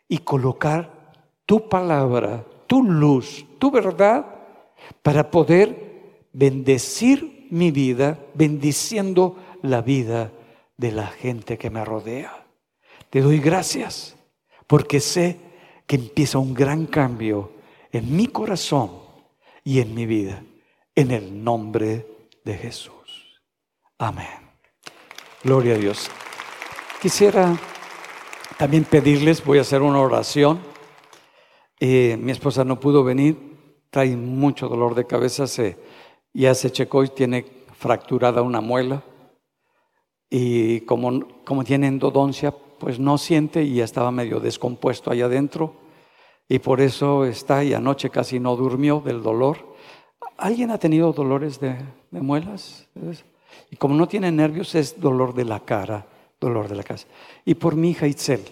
[0.06, 4.26] y colocar tu palabra, tu luz, tu verdad,
[5.02, 10.32] para poder bendecir mi vida, bendiciendo la vida
[10.78, 12.46] de la gente que me rodea.
[13.10, 14.16] Te doy gracias
[14.66, 15.38] porque sé
[15.86, 17.52] que empieza un gran cambio
[17.92, 18.90] en mi corazón
[19.64, 20.42] y en mi vida,
[20.94, 22.06] en el nombre
[22.44, 23.42] de Jesús.
[23.98, 24.48] Amén.
[25.42, 26.10] Gloria a Dios.
[27.02, 27.56] Quisiera
[28.56, 30.60] también pedirles, voy a hacer una oración.
[31.80, 33.36] Eh, mi esposa no pudo venir,
[33.90, 35.76] trae mucho dolor de cabeza, se,
[36.32, 37.44] ya se checó y tiene
[37.78, 39.02] fracturada una muela.
[40.30, 45.74] Y como, como tiene endodoncia, pues no siente y ya estaba medio descompuesto allá adentro.
[46.48, 49.74] Y por eso está y anoche casi no durmió del dolor.
[50.36, 51.76] ¿Alguien ha tenido dolores de,
[52.10, 52.86] de muelas?
[53.70, 56.06] Y como no tiene nervios, es dolor de la cara
[56.40, 57.06] dolor de la casa.
[57.44, 58.44] Y por mi hija Itzel,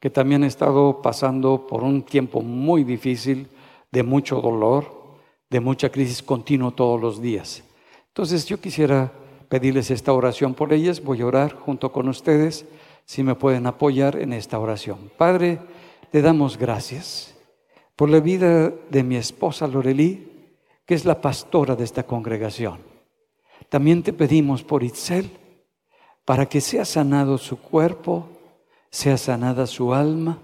[0.00, 3.48] que también ha estado pasando por un tiempo muy difícil,
[3.90, 4.90] de mucho dolor,
[5.48, 7.62] de mucha crisis continua todos los días.
[8.08, 9.12] Entonces yo quisiera
[9.48, 11.02] pedirles esta oración por ellas.
[11.02, 12.66] Voy a orar junto con ustedes,
[13.04, 15.10] si me pueden apoyar en esta oración.
[15.16, 15.58] Padre,
[16.10, 17.34] te damos gracias
[17.94, 20.52] por la vida de mi esposa Lorelí,
[20.84, 22.78] que es la pastora de esta congregación.
[23.68, 25.30] También te pedimos por Itzel,
[26.24, 28.28] para que sea sanado su cuerpo,
[28.90, 30.38] sea sanada su alma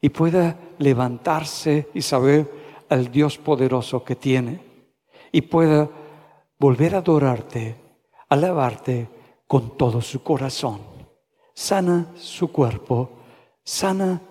[0.00, 2.50] y pueda levantarse y saber
[2.88, 4.60] al Dios poderoso que tiene
[5.30, 5.88] y pueda
[6.58, 7.76] volver a adorarte,
[8.30, 9.08] alabarte
[9.46, 10.80] con todo su corazón.
[11.52, 13.10] Sana su cuerpo,
[13.62, 14.22] sana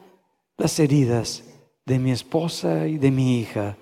[0.57, 1.43] las heridas
[1.85, 3.77] de mi esposa y de mi hija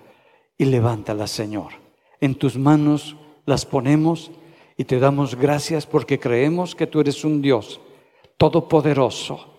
[0.57, 1.73] y levántalas, Señor.
[2.19, 3.15] En tus manos
[3.45, 4.31] las ponemos
[4.75, 7.79] y te damos gracias porque creemos que tú eres un Dios
[8.37, 9.53] todopoderoso,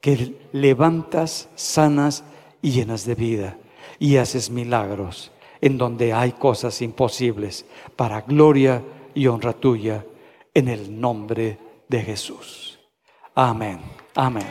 [0.00, 2.24] que levantas, sanas
[2.62, 3.58] y llenas de vida
[3.98, 5.30] y haces milagros
[5.60, 8.82] en donde hay cosas imposibles para gloria
[9.14, 10.04] y honra tuya
[10.54, 11.58] en el nombre
[11.88, 12.78] de Jesús.
[13.34, 13.80] Amén.
[14.14, 14.46] Amén.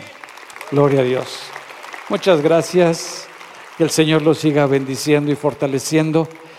[0.72, 1.40] Gloria a Dios.
[2.10, 3.28] Muchas gracias.
[3.78, 6.28] Que el Señor los siga bendiciendo y fortaleciendo.